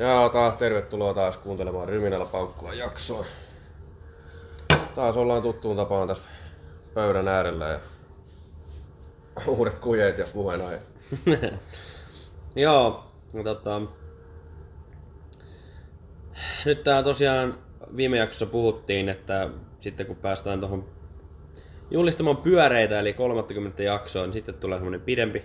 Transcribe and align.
Joo, 0.00 0.28
taas 0.28 0.56
tervetuloa 0.56 1.14
taas 1.14 1.36
kuuntelemaan 1.36 1.88
Ryminällä 1.88 2.24
paukkua 2.24 2.74
jaksoa. 2.74 3.26
Taas 4.94 5.16
ollaan 5.16 5.42
tuttuun 5.42 5.76
tapaan 5.76 6.08
tässä 6.08 6.22
pöydän 6.94 7.28
äärellä 7.28 7.68
ja 7.68 7.80
uudet 9.46 9.78
kujeet 9.78 10.18
ja 10.18 10.26
puheenaiheet. 10.32 10.82
Joo, 12.56 13.04
no 13.32 13.42
tota... 13.42 13.82
Nyt 16.64 16.82
tää 16.82 17.02
tosiaan 17.02 17.58
viime 17.96 18.16
jaksossa 18.16 18.46
puhuttiin, 18.46 19.08
että 19.08 19.50
sitten 19.80 20.06
kun 20.06 20.16
päästään 20.16 20.60
tuohon 20.60 20.88
julistamaan 21.90 22.36
pyöreitä, 22.36 23.00
eli 23.00 23.12
30 23.12 23.82
jaksoa, 23.82 24.22
niin 24.22 24.32
sitten 24.32 24.54
tulee 24.54 24.78
semmonen 24.78 25.00
pidempi 25.00 25.44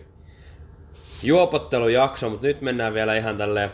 juopottelujakso, 1.24 2.30
mutta 2.30 2.48
nyt 2.48 2.62
mennään 2.62 2.94
vielä 2.94 3.16
ihan 3.16 3.38
tälle 3.38 3.72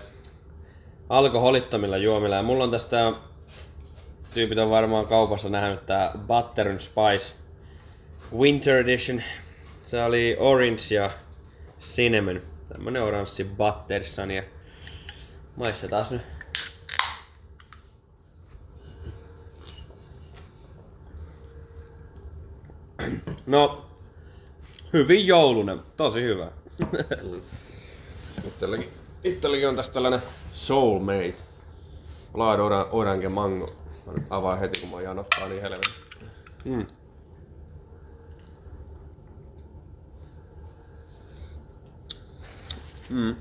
alkoholittomilla 1.12 1.98
juomilla. 1.98 2.36
Ja 2.36 2.44
mulla 2.44 2.64
on 2.64 2.72
tästä, 2.72 3.14
tyypit 4.34 4.58
on 4.58 4.70
varmaan 4.70 5.08
kaupassa 5.08 5.50
nähnyt 5.50 5.86
tää 5.86 6.12
Butter 6.28 6.68
and 6.68 6.80
Spice 6.80 7.34
Winter 8.38 8.78
Edition. 8.78 9.22
Se 9.88 10.04
oli 10.04 10.38
orange 10.40 10.96
ja 10.96 11.10
cinnamon. 11.80 12.42
Tämmönen 12.70 13.04
oranssi 13.04 13.44
buttersani 13.44 14.36
ja 14.36 14.44
maistetaan 15.56 16.06
nyt. 16.10 16.22
No, 23.46 23.86
hyvin 24.94 25.28
joulunen. 25.28 25.80
Tosi 25.98 26.22
hyvä. 26.22 26.52
Itselläkin, 28.48 29.01
itselläkin 29.24 29.70
on 29.70 29.76
tässä 29.76 29.94
tällainen 29.94 30.22
Soulmate. 30.52 31.36
Laado 32.34 32.66
oran, 32.66 32.86
orange 32.92 33.30
mango. 33.30 33.70
Mä 34.06 34.14
nyt 34.14 34.24
avaan 34.30 34.60
heti, 34.60 34.82
kun 34.82 34.90
mä 34.90 35.02
janottaa 35.02 35.48
niin 35.48 35.62
helvetisti. 35.62 36.26
Mm. 36.66 36.86
Mm. 43.10 43.36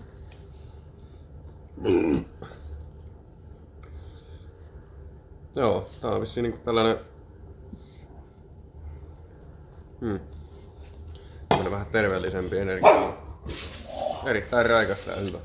Joo, 5.56 5.88
tää 6.00 6.10
on 6.10 6.20
vissiin 6.20 6.42
niinku 6.42 6.58
tällainen... 6.64 6.96
Hmm. 10.00 10.20
Tämmönen 11.48 11.72
vähän 11.72 11.86
terveellisempi 11.86 12.58
energia. 12.58 13.16
Erittäin 14.26 14.66
raikasta 14.66 15.10
ja 15.10 15.16
hyvä. 15.16 15.38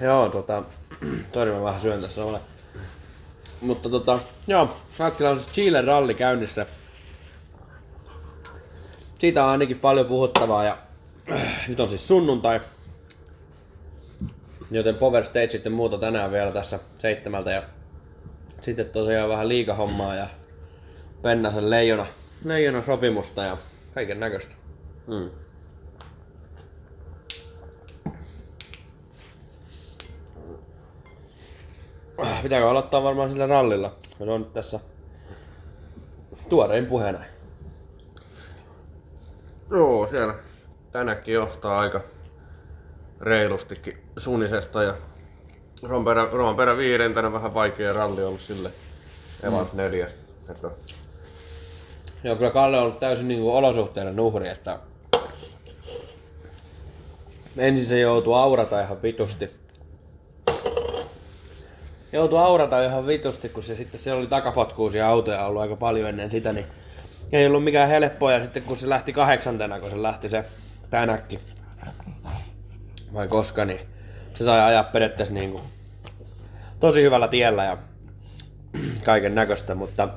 Joo, 0.00 0.28
tota... 0.28 0.62
Tori 1.32 1.52
mä 1.52 1.62
vähän 1.62 1.80
syön 1.80 2.00
tässä 2.00 2.24
ole. 2.24 2.40
Mutta 3.60 3.88
tota, 3.88 4.18
joo, 4.46 4.76
Hakkila 4.98 5.30
on 5.30 5.38
siis 5.38 5.52
Chile 5.52 5.82
ralli 5.82 6.14
käynnissä. 6.14 6.66
Siitä 9.18 9.44
on 9.44 9.50
ainakin 9.50 9.78
paljon 9.78 10.06
puhuttavaa 10.06 10.64
ja 10.64 10.78
nyt 11.68 11.80
on 11.80 11.88
siis 11.88 12.08
sunnuntai. 12.08 12.60
Joten 14.70 14.94
Power 14.94 15.24
Stage 15.24 15.50
sitten 15.50 15.72
muuta 15.72 15.98
tänään 15.98 16.32
vielä 16.32 16.52
tässä 16.52 16.78
seitsemältä 16.98 17.50
ja 17.50 17.62
sitten 18.60 18.90
tosiaan 18.90 19.28
vähän 19.28 19.48
liikahommaa 19.48 20.14
ja 20.14 20.28
Pennasen 21.22 21.70
leijona, 21.70 22.06
leijona 22.44 22.82
sopimusta 22.82 23.42
ja 23.42 23.56
kaiken 23.94 24.20
näköistä. 24.20 24.54
Mm. 25.06 25.30
Pitääkö 32.42 32.70
aloittaa 32.70 33.02
varmaan 33.02 33.30
sillä 33.30 33.46
rallilla? 33.46 33.96
Se 34.18 34.24
on 34.24 34.40
nyt 34.40 34.52
tässä 34.52 34.80
tuorein 36.48 36.86
puheena. 36.86 37.24
Joo, 39.70 40.06
siellä 40.06 40.34
tänäkin 40.92 41.34
johtaa 41.34 41.80
aika 41.80 42.00
reilustikin 43.20 43.98
sunisesta 44.16 44.82
ja 44.82 44.94
Romperä, 45.82 46.28
Romperä 46.32 46.76
viidentenä 46.76 47.32
vähän 47.32 47.54
vaikea 47.54 47.92
ralli 47.92 48.24
ollut 48.24 48.40
sille 48.40 48.70
Evans 49.42 49.72
mm. 49.72 49.76
neljästä. 49.76 50.20
Että 50.48 50.70
Joo, 52.24 52.36
kyllä 52.36 52.50
Kalle 52.50 52.76
on 52.76 52.82
ollut 52.82 52.98
täysin 52.98 53.28
niin 53.28 53.40
kuin 53.40 53.54
olosuhteiden 53.54 54.20
uhri, 54.20 54.48
että 54.48 54.78
ensin 57.58 57.86
se 57.86 58.00
joutuu 58.00 58.34
aurata 58.34 58.80
ihan 58.80 59.02
vitusti. 59.02 59.50
Joutuu 62.12 62.38
aurata 62.38 62.84
ihan 62.84 63.06
vitusti, 63.06 63.48
kun 63.48 63.62
se 63.62 63.76
sitten 63.76 64.00
se 64.00 64.12
oli 64.12 64.26
takapotkuusia 64.26 65.08
autoja 65.08 65.46
ollut 65.46 65.62
aika 65.62 65.76
paljon 65.76 66.08
ennen 66.08 66.30
sitä, 66.30 66.52
niin 66.52 66.66
ei 67.32 67.46
ollut 67.46 67.64
mikään 67.64 67.88
helppoa. 67.88 68.32
Ja 68.32 68.42
sitten 68.42 68.62
kun 68.62 68.76
se 68.76 68.88
lähti 68.88 69.12
kahdeksantena, 69.12 69.80
kun 69.80 69.90
se 69.90 70.02
lähti 70.02 70.30
se 70.30 70.44
tänäkki, 70.90 71.40
vai 73.14 73.28
koska, 73.28 73.64
niin 73.64 73.80
se 74.34 74.44
sai 74.44 74.60
ajaa 74.60 74.84
periaatteessa 74.84 75.34
niin 75.34 75.50
kuin 75.50 75.62
tosi 76.80 77.02
hyvällä 77.02 77.28
tiellä 77.28 77.64
ja 77.64 77.78
kaiken 79.04 79.34
näköistä, 79.34 79.74
mutta 79.74 80.08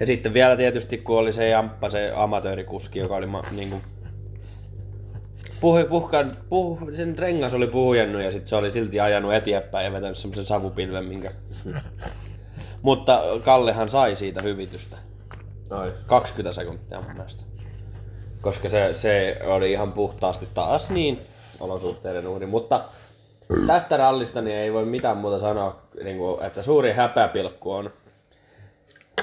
ja 0.00 0.06
sitten 0.06 0.34
vielä 0.34 0.56
tietysti 0.56 0.98
kun 0.98 1.18
oli 1.18 1.32
se 1.32 1.48
Jamppa, 1.48 1.90
se 1.90 2.12
amatöörikuski, 2.14 2.98
joka 2.98 3.16
oli 3.16 3.26
ma, 3.26 3.42
niin 3.50 3.70
kuin, 3.70 3.82
puhu, 5.60 5.84
puhka, 5.88 6.24
puh, 6.48 6.78
sen 6.96 7.18
rengas 7.18 7.54
oli 7.54 7.66
puhujannut 7.66 8.22
ja 8.22 8.30
sitten 8.30 8.48
se 8.48 8.56
oli 8.56 8.72
silti 8.72 9.00
ajanut 9.00 9.34
eteenpäin 9.34 9.84
ja 9.84 9.92
vetänyt 9.92 10.18
semmoisen 10.18 10.44
savupilven, 10.44 11.04
minkä... 11.04 11.30
Mutta 12.82 13.22
Kallehan 13.44 13.90
sai 13.90 14.16
siitä 14.16 14.42
hyvitystä. 14.42 14.96
Ai. 15.70 15.92
20 16.06 16.52
sekuntia 16.52 17.00
mun 17.00 17.12
mielestä. 17.12 17.44
Koska 18.40 18.68
se, 18.68 18.88
se 18.92 19.38
oli 19.44 19.72
ihan 19.72 19.92
puhtaasti 19.92 20.48
taas 20.54 20.90
niin 20.90 21.20
olosuhteiden 21.60 22.26
uhri. 22.26 22.46
Mutta 22.46 22.84
tästä 23.66 23.96
rallista 23.96 24.42
niin 24.42 24.56
ei 24.56 24.72
voi 24.72 24.84
mitään 24.84 25.16
muuta 25.16 25.38
sanoa, 25.38 25.82
niin 26.04 26.18
kuin, 26.18 26.42
että 26.42 26.62
suuri 26.62 26.92
häpäpilkku 26.92 27.72
on 27.72 27.90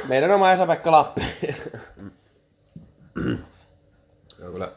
meidän 0.07 0.31
oma 0.31 0.51
Esa-Pekka 0.51 0.91
Lappi. 0.91 1.21
Joo, 4.39 4.51
kyllä. 4.51 4.71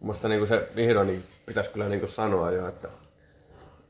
Musta 0.00 0.28
niinku 0.28 0.46
se 0.46 0.68
vihdoin 0.76 1.06
niin 1.06 1.24
pitäisi 1.46 1.70
kyllä 1.70 1.88
niinku 1.88 2.06
sanoa 2.06 2.50
jo, 2.50 2.68
että 2.68 2.88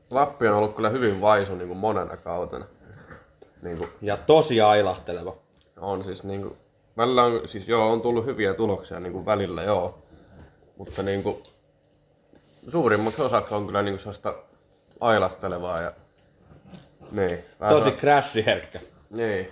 Lappi 0.09 0.47
on 0.47 0.55
ollut 0.55 0.75
kyllä 0.75 0.89
hyvin 0.89 1.21
vaisu 1.21 1.55
niinku 1.55 1.75
monena 1.75 2.17
kautena. 2.17 2.65
Niinku, 3.61 3.87
Ja 4.01 4.17
tosi 4.17 4.61
ailahteleva. 4.61 5.35
on 5.77 6.03
siis 6.03 6.23
niinku, 6.23 6.57
välillä 6.97 7.23
on, 7.23 7.47
siis 7.47 7.67
joo, 7.67 7.91
on 7.91 8.01
tullut 8.01 8.25
hyviä 8.25 8.53
tuloksia 8.53 8.99
niinku 8.99 9.25
välillä, 9.25 9.63
joo. 9.63 9.99
Mutta 10.77 11.03
niinku, 11.03 11.43
suurimmaksi 12.67 13.21
osaksi 13.21 13.53
on 13.53 13.65
kyllä 13.65 13.81
niinku 13.81 13.99
sellaista 13.99 14.35
ailastelevaa 14.99 15.81
ja 15.81 15.91
niin. 17.11 17.39
vähän 17.59 17.73
Tosi 17.75 17.83
sellaista- 17.83 17.99
crashiherkkä. 18.01 18.79
Niin. 19.09 19.51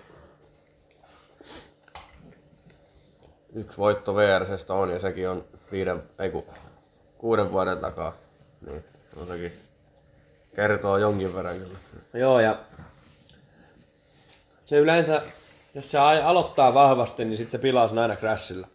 Yksi 3.56 3.78
voitto 3.78 4.16
VRCstä 4.16 4.74
on 4.74 4.90
ja 4.90 5.00
sekin 5.00 5.30
on 5.30 5.46
viiden, 5.72 6.04
ei 6.20 6.30
kun, 6.30 6.44
kuuden 7.18 7.52
vuoden 7.52 7.78
takaa. 7.78 8.14
Niin, 8.66 8.84
no 9.16 9.26
sekin 9.26 9.54
kertoo 10.56 10.98
jonkin 10.98 11.36
verran 11.36 11.58
kyllä. 11.58 11.78
Joo, 12.14 12.40
ja 12.40 12.60
se 14.66 14.78
yleensä, 14.78 15.22
jos 15.76 15.92
se 15.92 16.00
ai- 16.00 16.22
aloittaa 16.22 16.74
vahvasti, 16.74 17.26
niin 17.26 17.38
sitten 17.38 17.52
se 17.52 17.58
pilaa 17.58 17.88
sen 17.88 17.98
aina 17.98 18.16
crashilla. 18.16 18.68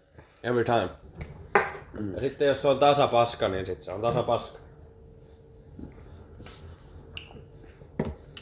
Every 0.43 0.65
time. 0.65 0.89
Ja 2.15 2.21
sitten 2.21 2.49
jos 2.49 2.63
se 2.63 2.69
on 2.69 2.79
tasapaska, 2.79 3.49
niin 3.49 3.67
sitten 3.67 3.85
se 3.85 3.93
on 3.93 4.01
tasapaska. 4.01 4.59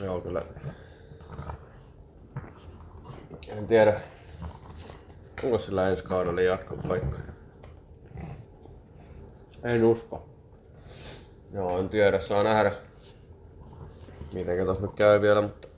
Joo, 0.00 0.20
kyllä. 0.20 0.42
En 3.48 3.66
tiedä, 3.66 4.00
onko 5.44 5.58
sillä 5.58 5.88
ensi 5.88 6.04
kaudella 6.04 6.40
jatkopaikka. 6.40 7.18
En 9.64 9.84
usko. 9.84 10.28
Joo, 11.52 11.78
en 11.78 11.88
tiedä, 11.88 12.20
saa 12.20 12.42
nähdä. 12.42 12.72
Mitenkä 14.32 14.64
tos 14.64 14.80
nyt 14.80 14.94
käy 14.94 15.20
vielä, 15.20 15.42
mutta... 15.42 15.68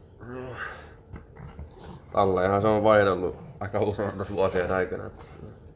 Talleenhan 2.12 2.62
se 2.62 2.68
on 2.68 2.84
vaihdellut 2.84 3.36
aika 3.60 3.80
usein 3.80 4.18
tässä 4.18 4.34
vuosien 4.34 4.72
aikana. 4.72 5.10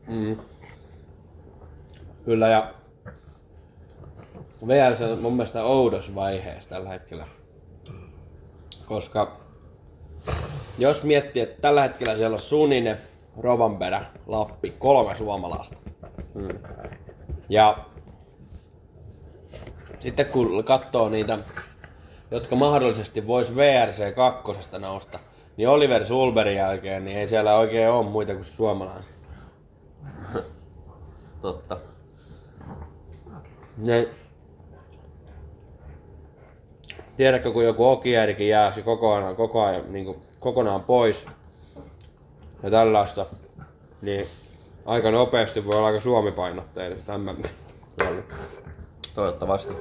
Mm. 0.06 0.38
Kyllä, 2.24 2.48
ja 2.48 2.74
VRS 4.66 5.00
on 5.00 5.18
mun 5.18 5.32
mielestä 5.32 5.64
oudos 5.64 6.14
vaiheessa 6.14 6.68
tällä 6.68 6.88
hetkellä. 6.88 7.26
Koska 8.86 9.36
jos 10.78 11.04
miettii, 11.04 11.42
että 11.42 11.60
tällä 11.60 11.82
hetkellä 11.82 12.16
siellä 12.16 12.34
on 12.34 12.40
Suninen, 12.40 12.98
Rovanperä, 13.38 14.04
Lappi, 14.26 14.70
kolme 14.70 15.16
suomalaista. 15.16 15.76
Ja 17.48 17.78
sitten 19.98 20.26
kun 20.26 20.64
katsoo 20.64 21.08
niitä, 21.08 21.38
jotka 22.30 22.56
mahdollisesti 22.56 23.26
vois 23.26 23.56
VRC 23.56 24.14
2 24.14 24.52
nousta, 24.78 25.18
niin 25.56 25.68
Oliver 25.68 26.06
Sulberin 26.06 26.56
jälkeen, 26.56 27.04
niin 27.04 27.18
ei 27.18 27.28
siellä 27.28 27.54
oikein 27.54 27.90
ole 27.90 28.06
muita 28.06 28.34
kuin 28.34 28.44
suomalainen. 28.44 29.04
Totta. 31.42 31.76
Ne... 33.76 34.08
Tiedätkö, 37.16 37.52
kun 37.52 37.64
joku 37.64 37.88
Okierikin 37.88 38.48
jää 38.48 38.74
se 38.74 38.82
kokonaan, 38.82 39.36
koko 39.36 39.62
ajan, 39.64 39.92
niin 39.92 40.04
kuin, 40.04 40.22
kokonaan 40.38 40.82
pois 40.82 41.26
ja 42.62 42.70
tällaista, 42.70 43.26
niin 44.02 44.26
aika 44.86 45.10
nopeasti 45.10 45.64
voi 45.64 45.76
olla 45.76 45.86
aika 45.86 46.00
suomipainotteinen 46.00 47.02
tämä. 47.02 47.34
Toivottavasti. 49.14 49.74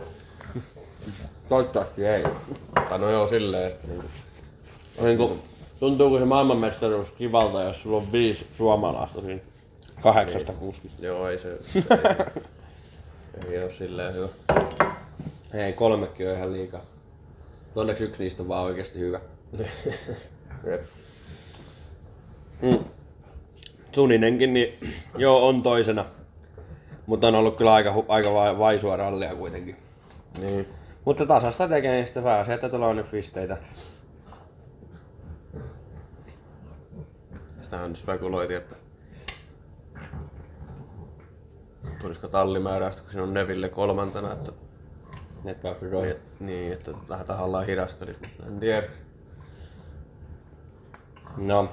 Toivottavasti 1.49 2.05
ei. 2.05 2.23
Tai 2.89 2.99
no 2.99 3.09
joo 3.09 3.27
silleen, 3.27 3.67
että 3.67 3.87
niinku, 3.87 4.07
Niin 5.01 5.17
kuin, 5.17 5.41
tuntuuko 5.79 6.19
se 6.19 6.25
maailmanmestaruus 6.25 7.11
kivalta, 7.11 7.63
jos 7.63 7.81
sulla 7.81 7.97
on 7.97 8.11
viisi 8.11 8.47
suomalaista 8.57 9.21
siinä 9.21 9.41
kahdeksasta 10.01 10.53
kuskista? 10.53 11.05
joo 11.05 11.27
ei 11.27 11.37
se, 11.37 11.51
ei, 13.47 13.57
ei 13.57 13.63
oo 13.63 13.69
silleen 13.69 14.15
hyvä. 14.15 14.27
Ei, 15.53 15.73
kolmekin 15.73 16.29
on 16.29 16.35
ihan 16.35 16.53
liikaa. 16.53 16.81
Onneksi 17.75 18.03
yksi 18.03 18.23
niistä 18.23 18.43
on 18.43 18.49
vaan 18.49 18.63
oikeasti 18.63 18.99
hyvä. 18.99 19.19
Mm. 22.61 22.79
Suninenkin, 23.91 24.53
niin 24.53 24.79
joo, 25.17 25.47
on 25.47 25.63
toisena. 25.63 26.06
Mutta 27.06 27.27
on 27.27 27.35
ollut 27.35 27.57
kyllä 27.57 27.73
aika, 27.73 27.94
aika 28.07 28.33
vai- 28.33 28.57
vaisua 28.57 28.95
rallia 28.95 29.35
kuitenkin. 29.35 29.75
Niin. 30.41 30.67
Mutta 31.06 31.25
tasasta 31.25 31.67
tekemistä 31.67 32.21
pääsee, 32.21 32.56
että 32.56 32.69
tulee 32.69 32.94
nyt 32.94 33.11
pisteitä. 33.11 33.57
Sitähän 37.61 37.95
spekuloitiin, 37.95 38.57
että 38.57 38.75
tulisiko 42.01 42.27
tallimääräystä, 42.27 43.01
kun 43.01 43.11
siinä 43.11 43.23
on 43.23 43.33
Neville 43.33 43.69
kolmantena, 43.69 44.33
että, 44.33 44.51
Net 45.44 45.57
niin, 46.39 46.73
että 46.73 46.91
lähdetään 47.09 47.39
hallaan 47.39 47.65
hidastelisi, 47.65 48.19
mutta 48.21 48.45
en 48.47 48.59
tiedä. 48.59 48.88
No. 51.38 51.69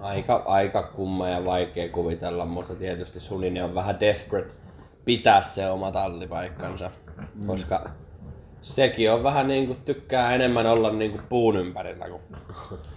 Aika, 0.00 0.42
aika 0.46 0.82
kumma 0.82 1.28
ja 1.28 1.44
vaikea 1.44 1.88
kuvitella, 1.88 2.44
mutta 2.44 2.74
tietysti 2.74 3.20
Suninen 3.20 3.64
on 3.64 3.74
vähän 3.74 4.00
desperate 4.00 4.54
pitää 5.04 5.42
se 5.42 5.70
oma 5.70 5.92
tallipaikkansa. 5.92 6.90
Mm. 7.34 7.46
Koska 7.46 7.90
sekin 8.60 9.12
on 9.12 9.22
vähän 9.22 9.48
niinku 9.48 9.76
tykkää 9.84 10.34
enemmän 10.34 10.66
olla 10.66 10.92
niinku 10.92 11.18
puun 11.28 11.56
ympärillä 11.56 12.08
kuin 12.08 12.22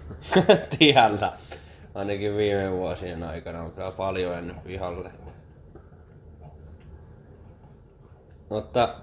tiellä. 0.80 1.33
Ainakin 1.95 2.38
viime 2.38 2.71
vuosien 2.71 3.24
aikana 3.24 3.62
on 3.62 3.71
kyllä 3.71 3.92
paljon 3.92 4.38
ennen 4.38 4.56
pihalle. 4.65 5.12
Mutta 8.50 8.95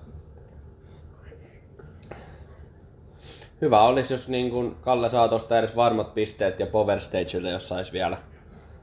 Hyvä 3.60 3.82
olisi, 3.82 4.14
jos 4.14 4.28
niin 4.28 4.50
kun 4.50 4.76
Kalle 4.80 5.10
saa 5.10 5.28
tosta 5.28 5.58
edes 5.58 5.76
varmat 5.76 6.14
pisteet 6.14 6.60
ja 6.60 6.66
Power 6.66 7.00
Stageilta, 7.00 7.48
jos 7.48 7.68
sais 7.68 7.92
vielä. 7.92 8.18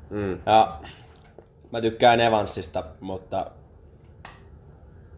Mm. 0.10 0.40
Ja 0.46 0.80
mä 1.72 1.82
tykkään 1.82 2.20
Evansista, 2.20 2.84
mutta 3.00 3.52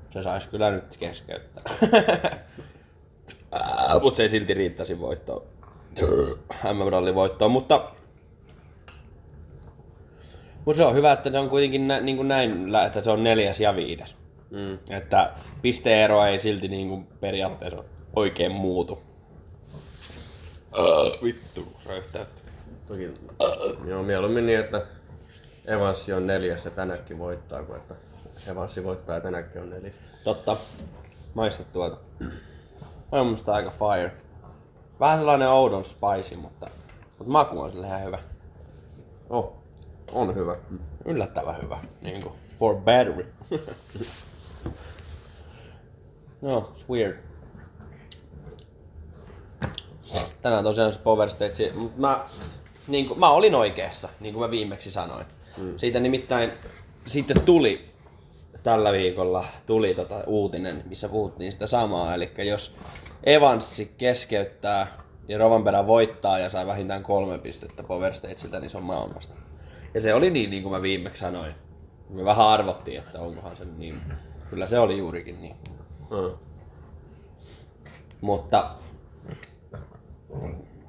se 0.10 0.24
sais 0.24 0.48
kyllä 0.48 0.72
nyt 0.72 0.98
keskeyttää. 0.98 1.64
mutta 4.02 4.18
se 4.18 4.24
ei 4.24 4.30
silti 4.30 4.54
riittäisi 4.54 5.00
voittoon. 5.00 5.44
MM-rallin 6.74 7.16
voittoon, 7.16 7.52
mutta 7.52 7.92
mutta 10.66 10.78
se 10.78 10.86
on 10.86 10.96
hyvä, 10.96 11.12
että 11.12 11.32
se 11.32 11.40
on 11.40 11.50
kuitenkin 11.50 11.88
nä, 11.88 12.00
niin 12.02 12.18
kuin 12.18 12.28
näin, 12.28 12.76
että 12.86 13.02
se 13.02 13.12
on 13.12 13.24
neljäs 13.24 13.62
ja 13.62 13.76
viides. 13.76 14.16
Mm. 14.50 14.78
Että 14.90 15.32
pisteero 15.62 16.26
ei 16.26 16.40
silti 16.40 16.68
niin 16.68 16.90
kuin 16.90 17.08
periaatteessa 17.20 17.84
oikein 18.16 18.52
muutu. 18.52 19.07
Uh, 20.78 21.24
vittu, 21.24 21.68
röyhtäytty. 21.86 22.42
Toki, 22.88 23.14
joo, 23.86 24.04
mieluummin 24.04 24.46
niin, 24.46 24.60
että 24.60 24.82
Evanssi 25.66 26.14
on 26.14 26.28
neljäs 26.28 26.66
ja 26.66 26.72
tänäkin 26.72 27.20
voittaa, 27.20 27.64
kuin 27.64 27.78
että 27.78 27.96
Evanssi 28.48 28.84
voittaa 28.84 29.16
ja 29.16 29.22
tänäkin 29.22 29.62
on 29.62 29.70
neljäs. 29.70 29.94
Totta. 30.24 30.58
Maista 31.34 31.64
tuota. 31.64 31.98
On 33.12 33.28
musta 33.28 33.54
aika 33.54 33.72
fire. 33.72 34.12
Vähän 35.00 35.20
sellainen 35.20 35.50
oudon 35.50 35.86
spicy, 35.86 36.36
mutta, 36.36 36.70
mutta 37.18 37.32
maku 37.32 37.60
on 37.60 37.72
sille 37.72 37.88
ihan 37.88 38.04
hyvä. 38.04 38.20
Oh, 39.30 39.54
on 40.12 40.36
hyvä. 40.36 40.56
Yllättävän 41.06 41.62
hyvä. 41.62 41.80
Niin 42.02 42.24
kuin 42.24 42.36
for 42.60 42.76
battery. 42.76 43.34
no, 46.42 46.74
it's 46.76 46.90
weird. 46.90 47.27
Tänään 50.42 50.64
tosiaan 50.64 50.94
se 50.94 51.00
Power 51.00 51.30
Stage, 51.30 51.72
mutta 51.76 52.02
mä, 52.02 52.20
niin 52.88 53.08
kuin, 53.08 53.20
mä 53.20 53.30
olin 53.30 53.56
oikeassa, 53.56 54.10
niin 54.20 54.34
kuin 54.34 54.46
mä 54.46 54.52
viimeksi 54.52 54.92
sanoin. 54.92 55.26
Mm. 55.58 55.78
Siitä 55.78 56.00
nimittäin 56.00 56.52
sitten 57.06 57.42
tuli 57.42 57.90
tällä 58.64 58.92
viikolla 58.92 59.46
tuli 59.66 59.94
tota 59.94 60.24
uutinen, 60.28 60.84
missä 60.86 61.10
puhuttiin 61.10 61.52
sitä 61.52 61.68
samaa. 61.68 62.14
Eli 62.14 62.32
jos 62.38 62.76
Evanssi 63.24 63.94
keskeyttää 63.98 64.88
ja 65.28 65.38
Rovanperä 65.38 65.88
voittaa 65.88 66.40
ja 66.40 66.50
sai 66.50 66.68
vähintään 66.68 67.04
kolme 67.04 67.38
pistettä 67.38 67.84
Power 67.84 68.14
Stageilta, 68.14 68.60
niin 68.60 68.70
se 68.70 68.78
on 68.78 68.84
maailmasta. 68.84 69.34
Ja 69.94 70.02
se 70.02 70.14
oli 70.14 70.30
niin, 70.30 70.50
niin 70.50 70.64
kuin 70.64 70.74
mä 70.74 70.82
viimeksi 70.82 71.20
sanoin. 71.20 71.56
Me 72.10 72.26
vähän 72.26 72.48
arvottiin, 72.48 73.00
että 73.00 73.20
onkohan 73.20 73.58
se 73.58 73.66
niin. 73.66 74.02
Kyllä 74.50 74.68
se 74.68 74.80
oli 74.80 74.98
juurikin 74.98 75.42
niin. 75.42 75.56
Mm. 76.10 76.38
Mutta 78.22 78.72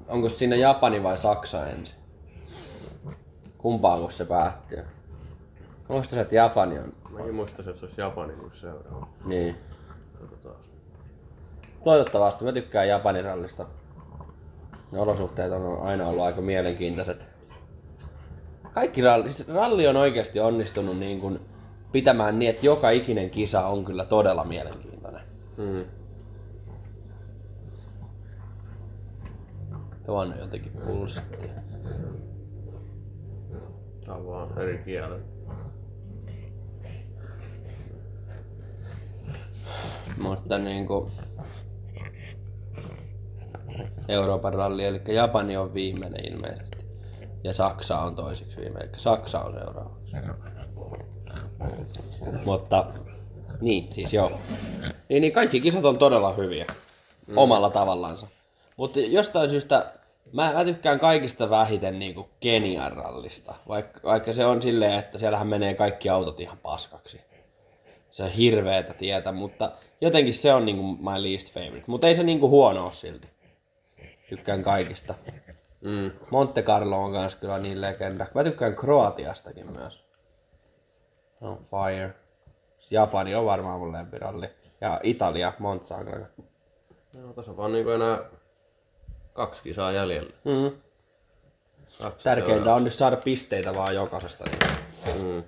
onko 0.07 0.29
siinä 0.29 0.55
Japani 0.55 1.03
vai 1.03 1.17
Saksa 1.17 1.67
ensin? 1.67 1.95
Kumpaanko 3.57 4.11
se 4.11 4.25
päättyy? 4.25 4.83
Onko 5.89 6.03
se, 6.03 6.21
että 6.21 6.35
Japani 6.35 6.79
on? 6.79 6.93
Mäkin 7.09 7.35
muistaisin, 7.35 7.69
että 7.69 7.79
se 7.79 7.85
olisi 7.85 8.01
Japani 8.01 8.33
kuin 8.33 8.51
seuraava. 8.51 9.07
Niin. 9.25 9.55
Toivottavasti. 11.83 12.45
Mä 12.45 12.51
tykkään 12.51 12.87
Japanin 12.87 13.23
rallista. 13.23 13.65
Ne 14.91 14.99
olosuhteet 14.99 15.51
on 15.51 15.81
aina 15.81 16.07
ollut 16.07 16.23
aika 16.23 16.41
mielenkiintoiset. 16.41 17.27
Kaikki 18.73 19.01
ralli, 19.01 19.33
siis 19.33 19.49
ralli 19.49 19.87
on 19.87 19.95
oikeasti 19.95 20.39
onnistunut 20.39 20.97
niin 20.97 21.21
kuin 21.21 21.39
pitämään 21.91 22.39
niin, 22.39 22.49
että 22.49 22.65
joka 22.65 22.89
ikinen 22.89 23.29
kisa 23.29 23.67
on 23.67 23.85
kyllä 23.85 24.05
todella 24.05 24.43
mielenkiintoinen. 24.43 25.21
Mm. 25.57 25.85
Tuonne 30.09 30.37
jotenkin 30.37 30.71
pulssitti. 30.71 31.49
Tää 34.05 34.15
on 34.15 34.27
vaan 34.27 34.59
eri 34.59 34.81
kielen. 34.85 35.23
Mutta 40.17 40.57
niin 40.57 40.87
kuin 40.87 41.11
Euroopan 44.07 44.53
ralli, 44.53 44.85
eli 44.85 45.01
Japani 45.07 45.57
on 45.57 45.73
viimeinen 45.73 46.33
ilmeisesti. 46.33 46.77
Ja 47.43 47.53
Saksa 47.53 47.99
on 47.99 48.15
toiseksi 48.15 48.57
viimeinen, 48.57 48.89
eli 48.89 48.99
Saksa 48.99 49.39
on 49.39 49.53
seuraavaksi. 49.53 50.15
Mutta 52.45 52.85
niin, 53.61 53.93
siis 53.93 54.13
joo. 54.13 54.31
Niin, 55.09 55.21
niin 55.21 55.33
kaikki 55.33 55.61
kisat 55.61 55.85
on 55.85 55.97
todella 55.97 56.33
hyviä. 56.33 56.65
Mm. 57.27 57.37
Omalla 57.37 57.69
tavallansa. 57.69 58.27
Mutta 58.77 58.99
jostain 58.99 59.49
syystä 59.49 59.98
mä, 60.33 60.53
mä 60.53 60.65
tykkään 60.65 60.99
kaikista 60.99 61.49
vähiten 61.49 61.99
niin 61.99 62.15
kuin 62.15 62.29
Kenian 62.39 62.91
rallista. 62.91 63.55
Vaikka, 63.67 63.99
vaikka 64.03 64.33
se 64.33 64.45
on 64.45 64.61
silleen, 64.61 64.99
että 64.99 65.17
siellähän 65.17 65.47
menee 65.47 65.73
kaikki 65.73 66.09
autot 66.09 66.39
ihan 66.39 66.57
paskaksi. 66.57 67.21
Se 68.11 68.23
on 68.23 68.29
hirveetä 68.29 68.93
tietä, 68.93 69.31
mutta 69.31 69.71
jotenkin 70.01 70.33
se 70.33 70.53
on 70.53 70.65
niinku 70.65 70.83
my 70.83 71.23
least 71.23 71.53
favorite. 71.53 71.83
Mutta 71.87 72.07
ei 72.07 72.15
se 72.15 72.23
niinku 72.23 72.49
huono 72.49 72.83
ole 72.83 72.93
silti. 72.93 73.27
Tykkään 74.29 74.63
kaikista. 74.63 75.15
Mm. 75.81 76.11
Monte 76.31 76.61
Carlo 76.61 76.97
on 76.97 77.13
kans 77.13 77.35
kyllä 77.35 77.59
niin 77.59 77.81
legenda. 77.81 78.25
Mä 78.35 78.43
tykkään 78.43 78.75
Kroatiastakin 78.75 79.71
myös. 79.71 80.05
On 81.41 81.57
fire. 81.57 82.13
Japani 82.91 83.35
on 83.35 83.45
varmaan 83.45 83.79
mun 83.79 83.93
lempiralli. 83.93 84.49
Ja 84.81 84.99
Italia, 85.03 85.53
Monza 85.59 85.95
on 85.95 86.05
kyllä. 86.05 86.27
Joo, 87.17 87.33
tässä 87.33 87.51
on 87.51 87.57
vaan 87.57 87.71
niinku 87.71 87.89
enää 87.89 88.19
kaksi 89.33 89.63
kisaa 89.63 89.91
jäljellä. 89.91 90.33
Mm. 90.43 90.77
Kaksi 92.01 92.23
Tärkeintä 92.23 92.75
on 92.75 92.83
nyt 92.83 92.93
saada 92.93 93.17
pisteitä 93.17 93.73
vaan 93.73 93.95
jokaisesta. 93.95 94.43
Niin. 94.43 95.21
Mm. 95.21 95.43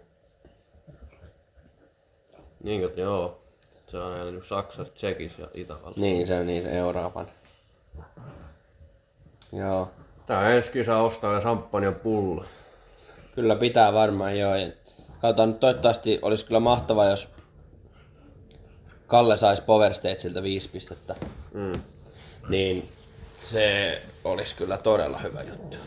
Niin 2.63 2.81
kuin, 2.81 2.93
joo. 2.97 3.41
Se 3.87 3.97
on 3.97 4.17
elänyt 4.17 4.45
Saksassa, 4.45 4.93
Tsekissä 4.93 5.41
ja 5.41 5.47
Itävallassa. 5.53 6.01
Niin, 6.01 6.27
se 6.27 6.39
on 6.39 6.47
niin 6.47 6.63
se 6.63 6.77
Euroopan. 6.77 7.27
Joo. 9.51 9.91
Tää 10.25 10.53
ensi 10.53 10.71
kisa 10.71 10.97
ostaa 10.97 11.33
ja 11.33 11.41
samppanjan 11.41 11.95
pullo. 11.95 12.45
Kyllä 13.35 13.55
pitää 13.55 13.93
varmaan 13.93 14.39
joo. 14.39 14.55
Ja 14.55 14.71
Katsotaan 15.21 15.49
nyt 15.49 15.59
toivottavasti 15.59 16.19
olisi 16.21 16.45
kyllä 16.45 16.59
mahtavaa, 16.59 17.09
jos 17.09 17.29
Kalle 19.07 19.37
saisi 19.37 19.61
Power 19.63 19.93
Stageilta 19.93 20.43
viisi 20.43 20.69
pistettä. 20.69 21.15
Mm. 21.53 21.81
Niin 22.49 22.89
se 23.41 24.01
olisi 24.23 24.55
kyllä 24.55 24.77
todella 24.77 25.17
hyvä 25.17 25.41
juttu. 25.41 25.77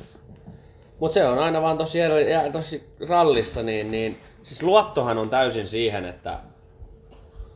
Mutta 0.99 1.15
se 1.15 1.27
on 1.27 1.39
aina 1.39 1.63
vaan 1.63 1.79
tosi, 1.79 2.01
eri- 2.01 2.53
tosi 2.53 2.89
rallissa, 3.09 3.63
niin, 3.63 3.91
niin 3.91 4.19
siis 4.43 4.63
luottohan 4.63 5.19
on 5.19 5.31
täysin 5.31 5.69
siihen, 5.69 6.05
että 6.05 6.39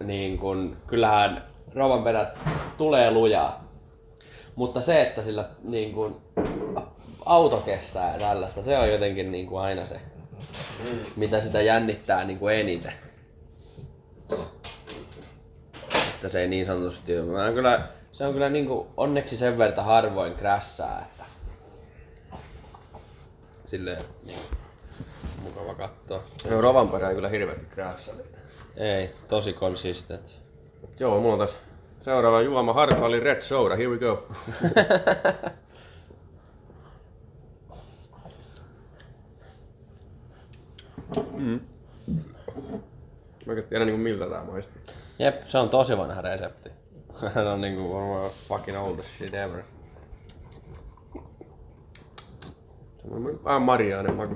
niin 0.05 0.39
kun, 0.39 0.77
kyllähän 0.87 1.45
Rovanperät 1.75 2.39
tulee 2.77 3.11
lujaa. 3.11 3.69
Mutta 4.57 4.81
se, 4.81 5.03
että 5.03 5.23
sillä 5.23 5.49
niin 5.63 5.93
kun, 5.93 6.21
auto 7.27 7.57
kestää 7.57 8.13
ja 8.13 8.19
tällaista, 8.19 8.63
se 8.63 8.79
on 8.79 8.91
jotenkin 8.91 9.33
niin 9.33 9.47
kuin 9.47 9.63
aina 9.63 9.87
se, 9.87 10.01
mitä 11.17 11.41
sitä 11.41 11.61
jännittää 11.61 12.25
niin 12.25 12.39
kuin 12.39 12.55
eniten. 12.55 12.93
Että 16.15 16.29
se 16.29 16.41
ei 16.41 16.49
niin 16.49 16.67
sanotusti 16.67 17.13
Mä 17.15 17.53
kyllä, 17.53 17.89
se 18.19 18.27
on 18.27 18.33
kyllä 18.33 18.49
niin 18.49 18.67
kuin 18.67 18.89
onneksi 18.97 19.37
sen 19.37 19.59
verran 19.59 19.85
harvoin 19.85 20.35
krässää, 20.35 21.07
että 21.11 21.25
silleen 23.65 24.05
niin, 24.27 24.39
mukava 25.43 25.75
katsoa. 25.75 26.23
Joo, 26.51 26.61
Rovanperä 26.61 27.09
ei 27.09 27.15
kyllä 27.15 27.29
hirveästi 27.29 27.65
kräässä. 27.65 28.13
Ei, 28.77 29.11
tosi 29.29 29.53
consistent. 29.53 30.39
Joo, 31.01 31.21
mulla 31.21 31.33
on 31.33 31.39
tässä 31.39 31.57
seuraava 32.03 32.41
juoma 32.41 32.73
Hartwallin 32.73 33.23
Red 33.23 33.43
Soda. 33.43 33.77
Here 33.77 33.89
we 33.89 33.99
go. 33.99 34.27
mm. 41.37 41.61
Mä 43.47 43.53
en 43.53 43.65
tiedä 43.69 43.85
niinku 43.85 44.03
miltä 44.03 44.27
tää 44.27 44.45
maistuu. 44.45 44.83
Jep, 45.19 45.49
se 45.49 45.59
on 45.59 45.71
tosi 45.71 45.97
vanha 45.97 46.23
resepti. 46.23 46.78
Se 47.21 47.41
on 47.41 47.61
niinku 47.61 47.95
varmaan 47.95 48.31
fucking 48.31 48.79
oldest 48.79 49.09
shit 49.19 49.35
ever. 49.35 49.63
Se 52.95 53.09
on 53.11 53.45
vähän 53.45 53.63
marjaanen 53.63 54.15
maku. 54.15 54.35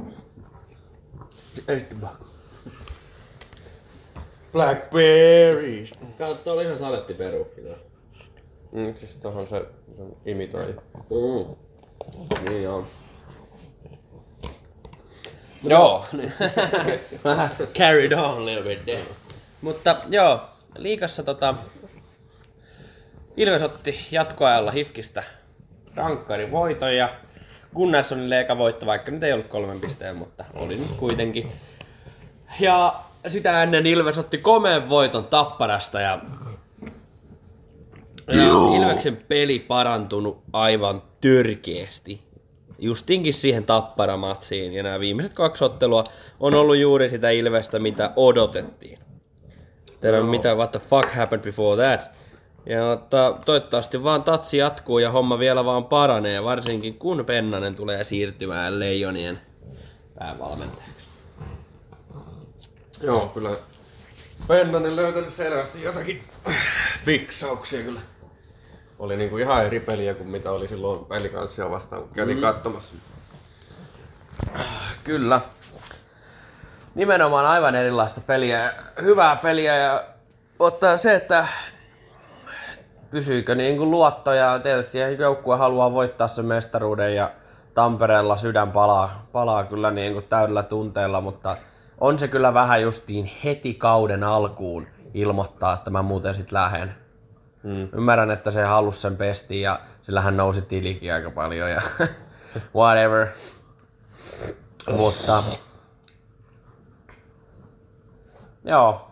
Blackberries. 4.53 5.95
Kato, 6.19 6.53
oli 6.53 6.65
ihan 6.65 6.79
saletti 6.79 7.15
peruukki 7.15 7.61
tuo. 7.61 7.75
Mm, 8.73 8.95
siis 8.95 9.17
tohon 9.17 9.47
se, 9.47 9.67
se 9.97 10.03
imitoi. 10.27 10.77
Mm. 10.95 11.57
Niin 12.49 12.69
on. 12.69 12.87
Joo. 15.63 16.07
Vähän 17.25 17.51
carried 17.75 18.13
on 18.13 18.43
a 18.43 18.45
little 18.45 18.63
bit 18.63 18.85
there. 18.85 19.07
Mutta 19.63 19.97
joo, 20.09 20.41
liikassa 20.77 21.23
tota, 21.23 21.55
Ilves 23.37 23.63
otti 23.63 24.07
jatkoajalla 24.11 24.71
Hifkistä 24.71 25.23
rankkarin 25.95 26.51
voiton 26.51 26.97
ja 26.97 27.09
Gunnarssonille 27.75 28.41
eka 28.41 28.59
voitto, 28.59 28.87
vaikka 28.87 29.11
nyt 29.11 29.23
ei 29.23 29.33
ollut 29.33 29.47
kolmen 29.47 29.81
pisteen, 29.81 30.17
mutta 30.17 30.45
oli 30.55 30.77
nyt 30.77 30.93
kuitenkin. 30.97 31.53
Ja 32.61 32.95
sitä 33.29 33.63
ennen 33.63 33.87
Ilves 33.87 34.19
otti 34.19 34.39
komeen 34.39 34.89
voiton 34.89 35.25
Tapparasta 35.25 36.01
ja, 36.01 36.19
ja 38.33 38.43
Ilveksen 38.77 39.17
peli 39.17 39.59
parantunut 39.59 40.43
aivan 40.53 41.03
törkeästi. 41.21 42.23
Justinkin 42.79 43.35
siihen 43.35 43.65
Tapparamatsiin 43.65 44.75
ja 44.75 44.83
nämä 44.83 45.01
viimeiset 45.01 45.35
kaksi 45.35 45.65
ottelua 45.65 46.05
on 46.41 46.55
ollut 46.55 46.77
juuri 46.77 47.09
sitä 47.09 47.31
Ilvestä, 47.31 47.79
mitä 47.79 48.11
odotettiin. 48.17 48.99
Teillä 50.01 50.19
on 50.19 50.27
mitä, 50.27 50.55
what 50.55 50.71
the 50.71 50.81
fuck 50.81 51.11
happened 51.15 51.45
before 51.45 51.83
that? 51.83 52.11
Ja 52.67 52.79
mutta 52.91 53.39
toivottavasti 53.45 54.05
vaan 54.05 54.23
tatsi 54.23 54.57
jatkuu 54.57 54.99
ja 54.99 55.11
homma 55.11 55.39
vielä 55.39 55.65
vaan 55.65 55.85
paranee, 55.85 56.45
varsinkin 56.45 56.99
kun 56.99 57.25
Pennanen 57.25 57.75
tulee 57.75 58.05
siirtymään 58.05 58.81
Leijonien 58.81 59.41
päävalmentajaksi. 60.19 61.07
Joo, 63.03 63.27
kyllä 63.27 63.51
Pennanen 64.49 64.97
löytänyt 64.97 65.35
selvästi 65.35 65.83
jotakin 65.83 66.23
fiksauksia 67.05 67.83
kyllä. 67.83 68.01
Oli 68.99 69.17
niinku 69.17 69.37
ihan 69.37 69.67
eri 69.67 69.81
peliä 69.81 70.15
kuin 70.15 70.29
mitä 70.29 70.53
oli 70.53 70.69
silloin 70.69 71.05
pelikanssia 71.05 71.71
vastaan, 71.71 72.03
kun 72.03 72.11
kävin 72.15 72.37
mm. 72.37 72.41
katsomassa. 72.41 72.95
Kyllä. 75.05 75.41
Nimenomaan 76.95 77.47
aivan 77.47 77.75
erilaista 77.75 78.21
peliä, 78.21 78.73
hyvää 79.03 79.37
peliä 79.37 79.77
ja 79.77 80.05
ottaa 80.59 80.97
se, 80.97 81.15
että 81.15 81.47
pysyykö 83.13 83.55
niin 83.55 83.77
kuin 83.77 83.91
luotto 83.91 84.33
ja 84.33 84.59
tietysti 84.59 84.99
joukkue 85.19 85.57
haluaa 85.57 85.93
voittaa 85.93 86.29
sen 86.29 86.45
mestaruuden 86.45 87.17
ja 87.17 87.31
Tampereella 87.75 88.37
sydän 88.37 88.73
palaa, 88.73 89.27
palaa 89.33 89.65
kyllä 89.65 89.91
niin 89.91 90.13
kuin 90.13 90.25
täydellä 90.29 90.63
tunteella, 90.63 91.21
mutta 91.21 91.57
on 92.01 92.19
se 92.19 92.29
kyllä 92.29 92.55
vähän 92.55 92.83
justiin 92.83 93.31
heti 93.45 93.75
kauden 93.75 94.25
alkuun 94.25 94.87
ilmoittaa, 95.15 95.75
että 95.75 95.91
mä 95.91 96.03
muuten 96.03 96.35
sit 96.35 96.53
lähen. 96.53 96.95
Mm. 97.63 97.89
Ymmärrän, 97.93 98.31
että 98.31 98.51
se 98.51 98.63
halusi 98.63 99.01
sen 99.01 99.17
pestiin 99.17 99.63
ja 99.63 99.81
sillähän 100.03 100.37
nousi 100.37 100.63
tilikin 100.63 101.15
aika 101.15 101.31
paljon 101.31 101.71
ja 101.71 101.81
whatever. 102.77 103.27
Mutta 104.97 105.43
joo. 108.65 109.09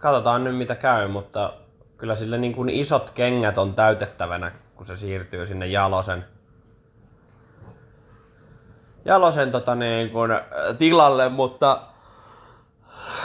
Katsotaan 0.00 0.44
nyt 0.44 0.56
mitä 0.56 0.74
käy, 0.74 1.08
mutta 1.08 1.52
kyllä 2.04 2.16
sille 2.16 2.38
niin 2.38 2.54
kuin 2.54 2.68
isot 2.68 3.10
kengät 3.10 3.58
on 3.58 3.74
täytettävänä, 3.74 4.52
kun 4.76 4.86
se 4.86 4.96
siirtyy 4.96 5.46
sinne 5.46 5.66
Jalosen 5.66 6.24
Jalosen 9.04 9.50
tota 9.50 9.74
niin 9.74 10.10
kuin, 10.10 10.30
äh, 10.30 10.42
tilalle, 10.78 11.28
mutta 11.28 11.82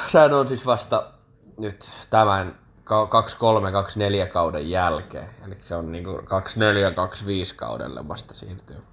sehän 0.07 0.33
on 0.33 0.48
siis 0.48 0.65
vasta 0.65 1.12
nyt 1.57 1.86
tämän 2.09 2.59
2-3-2-4 2.86 4.27
kauden 4.27 4.69
jälkeen. 4.69 5.29
Eli 5.48 5.57
se 5.62 5.75
on 5.75 5.91
niinku 5.91 6.12
2-4-2-5 6.12 6.21
kaudelle 7.55 8.07
vasta 8.07 8.33
siirtyy. 8.33 8.83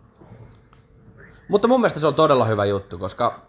Mutta 1.48 1.68
mun 1.68 1.80
mielestä 1.80 2.00
se 2.00 2.06
on 2.06 2.14
todella 2.14 2.44
hyvä 2.44 2.64
juttu, 2.64 2.98
koska 2.98 3.45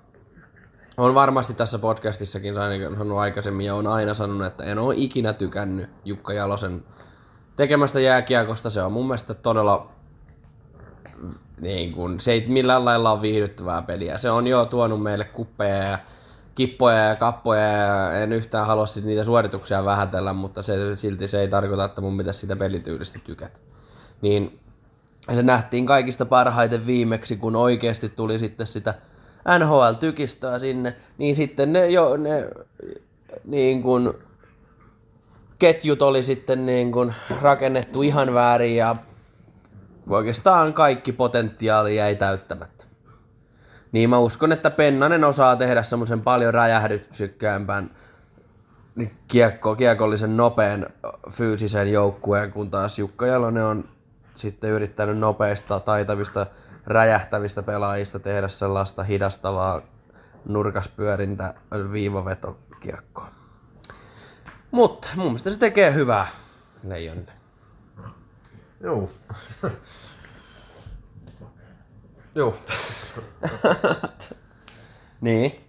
on 0.98 1.16
varmasti 1.16 1.54
tässä 1.54 1.80
podcastissakin 1.80 2.56
sanonut 2.56 3.18
aikaisemmin 3.18 3.66
ja 3.66 3.76
on 3.76 3.88
aina 3.88 4.14
sanonut, 4.14 4.48
että 4.48 4.64
en 4.64 4.80
ole 4.80 4.94
ikinä 4.98 5.34
tykännyt 5.34 5.90
Jukka 6.06 6.34
Jalosen 6.34 6.84
tekemästä 7.56 8.00
jääkiekosta. 8.00 8.70
Se 8.70 8.82
on 8.82 8.92
mun 8.92 9.08
mielestä 9.08 9.34
todella 9.34 9.92
niin 11.62 11.94
kun, 11.94 12.20
se 12.20 12.32
ei 12.32 12.46
millään 12.48 12.86
lailla 12.86 13.12
ole 13.12 13.22
viihdyttävää 13.22 13.82
peliä. 13.82 14.18
Se 14.18 14.32
on 14.32 14.48
jo 14.48 14.66
tuonut 14.66 15.04
meille 15.04 15.26
kuppeja 15.26 15.84
ja 15.84 16.00
kippoja 16.56 16.98
ja 16.98 17.16
kappoja 17.16 17.62
ja 17.62 18.12
en 18.12 18.34
yhtään 18.34 18.68
halua 18.68 18.86
niitä 19.04 19.24
suorituksia 19.24 19.86
vähätellä, 19.86 20.34
mutta 20.34 20.64
se, 20.64 20.96
silti 20.96 21.28
se 21.28 21.42
ei 21.42 21.48
tarkoita, 21.48 21.86
että 21.86 22.02
mun 22.02 22.18
pitäisi 22.18 22.40
sitä 22.40 22.56
pelityylistä 22.56 23.20
tykätä. 23.24 23.60
Niin 24.22 24.60
se 25.36 25.44
nähtiin 25.44 25.86
kaikista 25.86 26.26
parhaiten 26.26 26.88
viimeksi, 26.88 27.38
kun 27.38 27.56
oikeasti 27.56 28.10
tuli 28.10 28.40
sitten 28.40 28.68
sitä 28.68 28.94
NHL-tykistöä 29.60 30.60
sinne, 30.60 30.96
niin 31.18 31.36
sitten 31.36 31.74
ne 31.74 31.90
jo 31.90 32.18
ne 32.18 32.50
niin 33.46 33.82
kuin, 33.82 34.14
ketjut 35.60 36.02
oli 36.02 36.24
sitten 36.24 36.66
niin 36.66 36.92
kuin 36.92 37.14
rakennettu 37.42 38.02
ihan 38.02 38.34
väärin 38.34 38.76
ja 38.76 38.96
oikeastaan 40.10 40.74
kaikki 40.74 41.12
potentiaali 41.12 41.96
jäi 41.96 42.16
täyttämättä. 42.16 42.86
Niin 43.92 44.10
mä 44.10 44.20
uskon, 44.20 44.52
että 44.52 44.70
Pennanen 44.72 45.24
osaa 45.24 45.56
tehdä 45.56 45.84
semmoisen 45.84 46.22
paljon 46.22 46.54
räjähdyksykkäämpän 46.54 47.92
kiekko, 49.28 49.76
kiekollisen 49.76 50.38
nopean 50.38 50.86
fyysisen 51.30 51.92
joukkueen, 51.92 52.52
kun 52.52 52.70
taas 52.70 53.00
Jukka 53.00 53.28
Jalonen 53.28 53.64
on 53.64 53.90
sitten 54.36 54.70
yrittänyt 54.70 55.18
nopeista, 55.18 55.80
taitavista, 55.80 56.46
räjähtävistä 56.88 57.64
pelaajista 57.64 58.20
tehdä 58.20 58.48
sellaista 58.48 59.04
hidastavaa 59.04 59.82
nurkaspyörintä 60.46 61.54
viivavetokiekkoa. 61.92 63.32
Mutta 64.72 65.08
mun 65.16 65.26
mielestä 65.26 65.52
se 65.52 65.60
tekee 65.60 65.94
hyvää 65.94 66.28
Leijonille. 66.84 67.32
Joo. 68.82 69.10
Joo. 72.36 72.58
niin. 75.22 75.66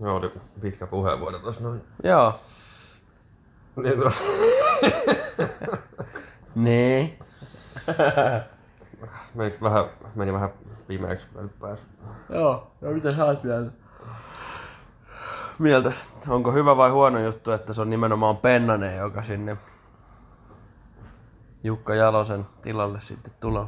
Joo, 0.00 0.16
oli 0.16 0.32
pitkä 0.60 0.86
puheenvuoro 0.86 1.38
tuossa 1.38 1.60
noin. 1.60 1.84
Joo. 2.02 2.40
Niin, 3.76 3.98
Niin. 6.54 7.18
meni 9.34 9.54
vähän, 9.62 9.84
meni 10.14 10.32
vähän 10.32 10.50
pimeäksi 10.86 11.26
nyt 11.40 11.58
pääs. 11.58 11.80
Joo, 12.28 12.70
ja 12.80 12.90
mitä 12.90 13.16
sä 13.16 13.24
oot 13.24 13.44
mieltä? 13.44 13.70
Mieltä, 15.58 15.92
onko 16.28 16.52
hyvä 16.52 16.76
vai 16.76 16.90
huono 16.90 17.18
juttu, 17.18 17.50
että 17.52 17.72
se 17.72 17.82
on 17.82 17.90
nimenomaan 17.90 18.36
Pennanen, 18.36 18.96
joka 18.96 19.22
sinne 19.22 19.56
Jukka 21.64 21.94
Jalosen 21.94 22.46
tilalle 22.62 23.00
sitten 23.00 23.32
tulee? 23.40 23.64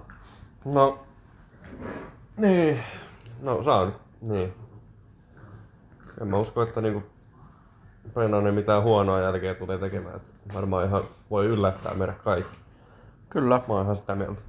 No, 0.65 0.99
niin. 2.37 2.81
No 3.43 3.63
saa 3.63 3.91
niin. 4.21 4.55
En 6.21 6.29
mä 6.29 6.37
usko, 6.37 6.63
että 6.63 6.81
niinku 6.81 7.03
Pennanen 8.15 8.55
mitään 8.55 8.83
huonoa 8.83 9.21
jälkeä 9.21 9.55
tulee 9.55 9.79
tekemään. 9.79 10.21
Varmaan 10.55 10.87
ihan 10.87 11.05
voi 11.31 11.47
yllättää 11.47 11.95
meidät 11.95 12.23
kaikki. 12.23 12.60
Kyllä. 13.31 13.61
Mä 13.69 13.75
oon 13.75 13.85
ihan 13.85 13.97
sitä 13.97 14.15
mieltä. 14.15 14.41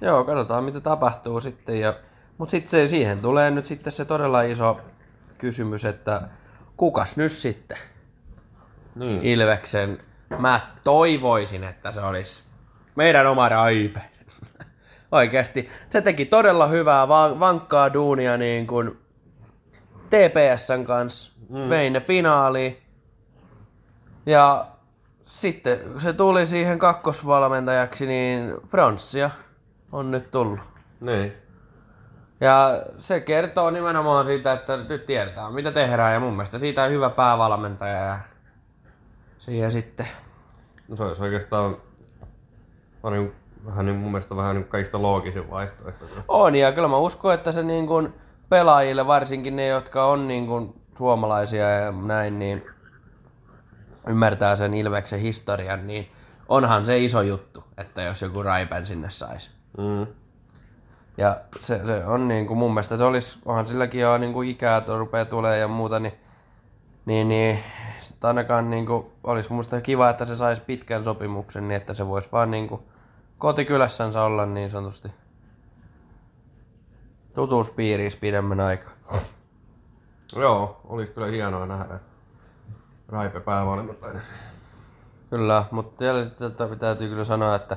Joo, 0.00 0.24
katsotaan 0.24 0.64
mitä 0.64 0.80
tapahtuu 0.80 1.40
sitten. 1.40 1.80
Ja... 1.80 1.94
Mutta 2.38 2.50
sitten 2.50 2.70
se, 2.70 2.86
siihen 2.86 3.18
tulee 3.20 3.50
nyt 3.50 3.66
sitten 3.66 3.92
se 3.92 4.04
todella 4.04 4.42
iso 4.42 4.80
kysymys, 5.38 5.84
että 5.84 6.22
kukas 6.76 7.16
nyt 7.16 7.32
sitten 7.32 7.78
Niin. 8.94 9.22
Ilveksen? 9.22 9.98
Mä 10.38 10.60
toivoisin, 10.84 11.64
että 11.64 11.92
se 11.92 12.00
olisi 12.00 12.42
meidän 12.96 13.26
oma 13.26 13.48
Raipe. 13.48 14.00
Oikeasti. 15.12 15.68
Se 15.90 16.00
teki 16.00 16.26
todella 16.26 16.66
hyvää, 16.66 17.08
va- 17.08 17.40
vankkaa 17.40 17.92
duunia 17.92 18.36
niin 18.36 18.66
kuin 18.66 19.00
TPSn 20.10 20.84
kanssa. 20.84 21.32
Mm. 21.48 21.68
Vei 21.70 21.90
ne 21.90 22.00
finaaliin. 22.00 22.82
Ja 24.26 24.66
sitten 25.30 25.78
kun 25.78 26.00
se 26.00 26.12
tuli 26.12 26.46
siihen 26.46 26.78
kakkosvalmentajaksi, 26.78 28.06
niin 28.06 28.54
pronssia 28.70 29.30
on 29.92 30.10
nyt 30.10 30.30
tullut. 30.30 30.60
Niin. 31.00 31.32
Ja 32.40 32.82
se 32.98 33.20
kertoo 33.20 33.70
nimenomaan 33.70 34.26
siitä, 34.26 34.52
että 34.52 34.76
nyt 34.76 35.06
tiedetään 35.06 35.52
mitä 35.52 35.72
tehdään 35.72 36.14
ja 36.14 36.20
mun 36.20 36.32
mielestä 36.32 36.58
siitä 36.58 36.82
on 36.82 36.90
hyvä 36.90 37.10
päävalmentaja 37.10 38.04
ja 38.04 38.18
siihen 39.38 39.72
sitten. 39.72 40.08
No 40.88 40.96
se 40.96 41.02
olisi 41.02 41.22
oikeastaan 41.22 41.76
on 43.02 43.12
niin, 43.12 43.32
vähän 43.66 43.86
niin 43.86 43.96
mun 43.96 44.12
mielestä 44.12 44.36
vähän 44.36 44.56
niin 44.56 44.68
kaikista 44.68 45.02
loogisin 45.02 45.50
vaihtoehto. 45.50 46.04
On 46.28 46.56
ja 46.56 46.72
kyllä 46.72 46.88
mä 46.88 46.96
uskon, 46.96 47.34
että 47.34 47.52
se 47.52 47.62
niin 47.62 47.86
kuin 47.86 48.14
pelaajille, 48.48 49.06
varsinkin 49.06 49.56
ne, 49.56 49.66
jotka 49.66 50.04
on 50.04 50.28
niin 50.28 50.46
kuin 50.46 50.74
suomalaisia 50.98 51.70
ja 51.70 51.92
näin, 51.92 52.38
niin 52.38 52.66
ymmärtää 54.06 54.56
sen 54.56 54.74
Ilveksen 54.74 55.20
historian, 55.20 55.86
niin 55.86 56.08
onhan 56.48 56.86
se 56.86 56.98
iso 56.98 57.22
juttu, 57.22 57.64
että 57.78 58.02
jos 58.02 58.22
joku 58.22 58.42
Raipen 58.42 58.86
sinne 58.86 59.10
saisi. 59.10 59.50
Mm. 59.78 60.06
Ja 61.16 61.40
se, 61.60 61.86
se 61.86 62.04
on 62.06 62.28
niin 62.28 62.46
kuin 62.46 62.58
mun 62.58 62.70
mielestä 62.70 62.96
se 62.96 63.04
olisi, 63.04 63.38
onhan 63.44 63.66
silläkin 63.66 64.00
jo 64.00 64.18
niin 64.18 64.32
kuin 64.32 64.48
ikää, 64.48 64.76
että 64.76 64.98
rupeaa 64.98 65.24
tulee 65.24 65.58
ja 65.58 65.68
muuta, 65.68 66.00
niin, 66.00 66.14
niin, 67.06 67.28
niin 67.28 67.58
sit 67.98 68.24
ainakaan 68.24 68.70
niin 68.70 68.86
kuin, 68.86 69.06
olisi 69.24 69.50
mielestä 69.50 69.80
kiva, 69.80 70.10
että 70.10 70.26
se 70.26 70.36
saisi 70.36 70.62
pitkän 70.62 71.04
sopimuksen, 71.04 71.68
niin 71.68 71.76
että 71.76 71.94
se 71.94 72.06
voisi 72.06 72.32
vaan 72.32 72.50
niin 72.50 72.68
kuin 72.68 72.80
kotikylässänsä 73.38 74.22
olla 74.22 74.46
niin 74.46 74.70
sanotusti 74.70 75.08
tutuuspiirissä 77.34 78.18
pidemmän 78.20 78.60
aikaa. 78.60 78.92
Joo, 80.36 80.80
olisi 80.84 81.12
kyllä 81.12 81.26
hienoa 81.26 81.66
nähdä. 81.66 81.98
Raipe 83.10 83.40
päävalmentaja. 83.40 84.20
Kyllä, 85.30 85.64
mutta 85.70 86.04
vielä 86.04 86.24
sitten 86.24 86.52
täytyy 86.78 87.08
kyllä 87.08 87.24
sanoa, 87.24 87.54
että 87.56 87.76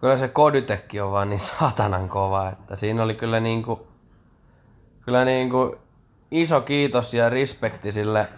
kyllä 0.00 0.16
se 0.16 0.28
Kodytekki 0.28 1.00
on 1.00 1.12
vaan 1.12 1.28
niin 1.30 1.40
saatanan 1.40 2.08
kova, 2.08 2.48
että 2.48 2.76
siinä 2.76 3.02
oli 3.02 3.14
kyllä 3.14 3.40
niinku, 3.40 3.86
kyllä 5.00 5.24
niinku 5.24 5.76
iso 6.30 6.60
kiitos 6.60 7.14
ja 7.14 7.28
respekti 7.30 7.92
sille, 7.92 8.28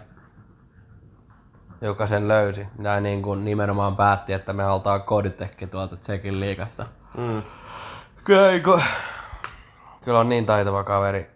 joka 1.81 2.07
sen 2.07 2.27
löysi. 2.27 2.67
Niin 3.01 3.21
kuin 3.21 3.45
nimenomaan 3.45 3.95
päätti, 3.95 4.33
että 4.33 4.53
me 4.53 4.65
oltaan 4.67 5.03
Kodytekki 5.03 5.67
tuolta 5.67 5.97
Tsekin 5.97 6.39
liikasta. 6.39 6.85
Mm. 7.17 7.41
Kyllä, 8.23 8.49
ei 8.49 8.59
kun- 8.59 8.81
kyllä 10.03 10.19
on 10.19 10.29
niin 10.29 10.45
taitava 10.45 10.83
kaveri, 10.83 11.31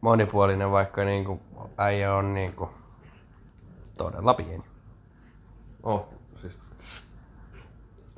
monipuolinen, 0.00 0.70
vaikka 0.70 1.04
niinku 1.04 1.40
äijä 1.78 2.14
on 2.14 2.34
niinku 2.34 2.70
todella 4.04 4.34
pieni. 4.34 4.64
Oh, 5.82 6.08
siis 6.40 6.58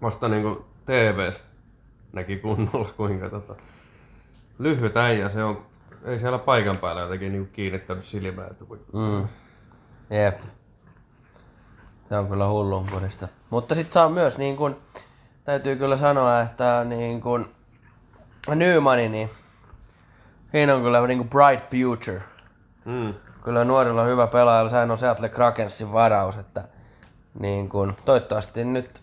vasta 0.03 0.29
niinku 0.29 0.65
TVs 0.87 1.45
näki 2.13 2.37
kunnolla 2.37 2.91
kuinka 2.97 3.31
tota, 3.31 3.55
lyhyt 4.59 4.97
äijä 4.97 5.29
se 5.29 5.45
on. 5.45 5.67
Ei 6.05 6.19
siellä 6.19 6.39
paikan 6.39 6.79
päällä 6.79 7.03
jotenkin 7.03 7.33
niinku 7.33 7.53
kiinnittänyt 7.53 8.05
silmää. 8.05 8.47
Että 8.47 8.65
kui... 8.65 8.81
Mm. 8.93 9.29
Jep. 10.11 10.41
Se 12.09 12.17
on 12.17 12.29
kyllä 12.29 12.49
hullunkurista. 12.49 13.29
Mutta 13.51 13.75
sitten 13.75 13.93
saa 13.93 14.09
myös 14.09 14.39
niin 14.39 14.57
kuin, 14.57 14.77
täytyy 15.45 15.77
kyllä 15.77 15.97
sanoa, 15.97 16.41
että 16.41 16.85
niin 16.85 17.21
kuin 17.21 17.47
Nymani, 18.55 19.09
niin 19.09 19.31
siinä 20.53 20.75
on 20.75 20.83
kyllä 20.83 21.07
niin 21.07 21.19
kuin 21.19 21.31
bright 21.31 21.71
future. 21.71 22.23
Mm. 22.85 23.15
Kyllä 23.45 23.65
nuorilla 23.65 24.03
on 24.03 24.09
hyvä 24.09 24.27
pelaaja, 24.27 24.69
sehän 24.69 24.91
on 24.91 24.99
Seattle 24.99 25.29
Krakensin 25.29 25.93
varaus, 25.93 26.37
että 26.37 26.69
niin 27.39 27.69
kuin, 27.69 27.97
toivottavasti 28.05 28.65
nyt 28.65 29.03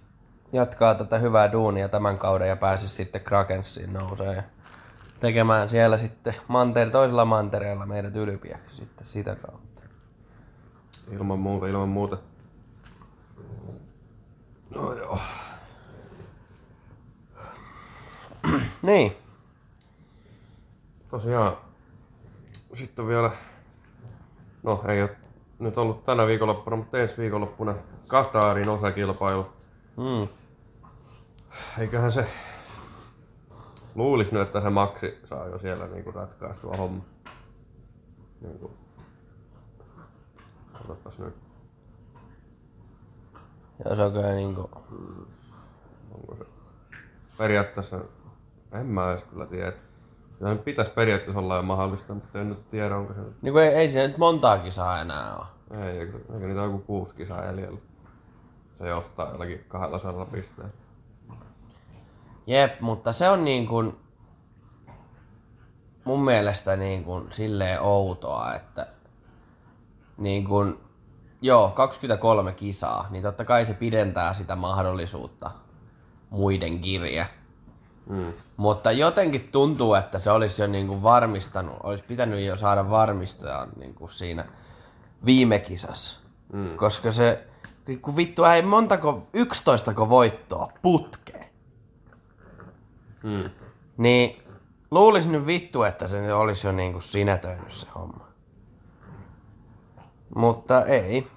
jatkaa 0.54 0.95
tätä 0.95 1.17
hyvää 1.17 1.52
duunia 1.52 1.89
tämän 1.89 2.17
kauden 2.17 2.49
ja 2.49 2.56
pääsisi 2.56 2.95
sitten 2.95 3.21
Krakensiin 3.21 3.93
nousee 3.93 4.36
ja 4.36 4.43
tekemään 5.19 5.69
siellä 5.69 5.97
sitten 5.97 6.36
mantere, 6.47 6.91
toisella 6.91 7.25
mantereella 7.25 7.86
meidät 7.86 8.15
ylpiäksi 8.15 8.75
sitten 8.75 9.06
sitä 9.06 9.36
kautta. 9.36 9.82
Ilman 11.12 11.39
muuta, 11.39 11.67
ilman 11.67 11.89
muuta. 11.89 12.17
No 14.75 14.93
joo. 14.93 15.19
Niin, 18.82 19.15
Tosiaan. 21.10 21.58
Sitten 22.73 23.08
vielä, 23.08 23.32
no 24.63 24.83
ei 24.87 25.01
ole 25.01 25.17
nyt 25.59 25.77
ollut 25.77 26.03
tänä 26.03 26.27
viikonloppuna, 26.27 26.75
mutta 26.75 26.97
ensi 26.99 27.17
viikonloppuna 27.17 27.75
Katarin 28.07 28.69
osakilpailu. 28.69 29.45
mm. 29.97 30.27
Eiköhän 31.79 32.11
se 32.11 32.27
luulisi 33.95 34.33
nyt, 34.33 34.41
että 34.41 34.61
se 34.61 34.69
maksi 34.69 35.19
saa 35.25 35.47
jo 35.47 35.57
siellä 35.57 35.87
niinku 35.87 36.11
ratkaistua 36.11 36.77
homma. 36.77 37.03
Niinku. 38.41 38.71
Katsotaan 40.73 41.15
nyt, 41.19 41.35
ja 43.85 43.95
se 43.95 44.03
on 44.03 44.11
kyllä 44.11 44.31
niinku, 44.31 44.69
onko 46.11 46.35
se 46.37 46.45
periaatteessa, 47.37 47.99
en 48.71 48.85
mä 48.85 49.11
edes 49.11 49.23
kyllä 49.23 49.45
tiedä. 49.45 49.73
Kyllä 50.39 50.56
se 50.56 50.62
pitäisi 50.62 50.91
periaatteessa 50.91 51.39
olla 51.39 51.56
jo 51.56 51.63
mahdollista, 51.63 52.13
mutta 52.13 52.39
en 52.39 52.49
nyt 52.49 52.69
tiedä, 52.69 52.97
onko 52.97 53.13
se 53.13 53.19
nyt. 53.19 53.41
niinku 53.41 53.60
ei, 53.60 53.69
ei 53.69 53.89
se 53.89 54.08
nyt 54.08 54.17
montaakin 54.17 54.65
kisaa 54.65 55.02
enää 55.02 55.36
ole. 55.36 55.45
Ei, 55.84 55.99
eikö, 55.99 56.17
eikö 56.34 56.47
niitä 56.47 56.62
ole 56.62 56.71
joku 56.71 56.80
kuusi 56.80 57.15
kisaa 57.15 57.45
jäljellä? 57.45 57.80
Se 58.78 58.88
johtaa 58.88 59.32
jollakin 59.32 59.65
200 59.67 60.25
pisteellä. 60.25 60.71
Jep, 62.47 62.82
mutta 62.82 63.13
se 63.13 63.30
on 63.30 63.45
niin 63.45 63.67
kuin 63.67 63.97
mun 66.04 66.23
mielestä 66.23 66.75
niin 66.75 67.04
kuin 67.04 67.32
silleen 67.32 67.82
outoa, 67.82 68.54
että 68.54 68.88
niin 70.17 70.45
kuin, 70.45 70.80
joo, 71.41 71.71
23 71.75 72.54
kisaa, 72.54 73.08
niin 73.10 73.23
totta 73.23 73.45
kai 73.45 73.65
se 73.65 73.73
pidentää 73.73 74.34
sitä 74.34 74.56
mahdollisuutta 74.56 75.52
muiden 76.30 76.80
kirje. 76.80 77.28
Mm. 78.09 78.33
Mutta 78.57 78.91
jotenkin 78.91 79.49
tuntuu, 79.51 79.93
että 79.93 80.19
se 80.19 80.31
olisi 80.31 80.61
jo 80.61 80.67
niin 80.67 80.87
kuin 80.87 81.03
varmistanut, 81.03 81.75
olisi 81.83 82.03
pitänyt 82.03 82.45
jo 82.45 82.57
saada 82.57 82.89
varmistaa 82.89 83.67
niin 83.75 83.93
kuin 83.93 84.11
siinä 84.11 84.45
viime 85.25 85.59
kisassa. 85.59 86.19
Mm. 86.53 86.77
Koska 86.77 87.11
se, 87.11 87.47
kun 88.01 88.15
vittu 88.15 88.43
ei 88.43 88.61
montako, 88.61 89.27
11 89.33 90.09
voittoa 90.09 90.71
putkeen. 90.81 91.45
Mm. 93.23 93.49
Niin 93.97 94.43
luulisin 94.91 95.31
nyt 95.31 95.45
vittu, 95.45 95.83
että 95.83 96.07
se 96.07 96.33
olisi 96.33 96.67
jo 96.67 96.71
niinku 96.71 97.01
sinetöinyt 97.01 97.71
se 97.71 97.87
homma. 97.95 98.27
Mutta 100.35 100.85
ei. 100.85 101.27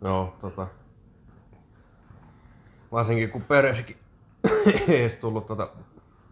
Joo, 0.00 0.34
tota. 0.40 0.66
Varsinkin 2.92 3.30
kun 3.30 3.42
Pereskin 3.42 3.96
ei 4.88 5.00
edes 5.00 5.16
tullut 5.16 5.46
tota 5.46 5.68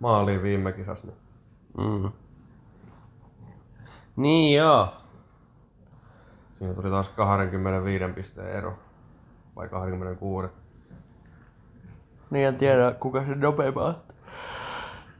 maaliin 0.00 0.42
viime 0.42 0.72
kisassa. 0.72 1.06
Niin 1.06 1.18
Mm. 1.78 2.12
Niin 4.16 4.56
joo. 4.58 4.88
siinä 6.58 6.74
tuli 6.74 6.90
taas 6.90 7.08
25 7.08 8.04
pisteen 8.14 8.48
ero. 8.56 8.78
Vai 9.56 9.68
26. 9.68 10.48
Niin 12.30 12.46
en 12.48 12.56
tiedä, 12.56 12.92
kuka 13.00 13.24
se 13.24 13.34
nopeimman 13.34 13.84
otti. 13.86 14.14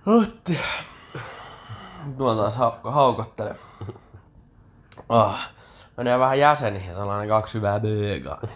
Otti. 0.06 0.58
Tuo 2.18 2.36
taas 2.36 2.56
ha- 2.56 2.80
haukottelee. 2.84 3.56
Ah. 5.08 5.52
Menee 5.98 6.18
vähän 6.18 6.38
jäseniin, 6.38 6.94
tällainen 6.94 7.28
kaksi 7.28 7.58
hyvää 7.58 7.80
bögaa. 7.80 8.40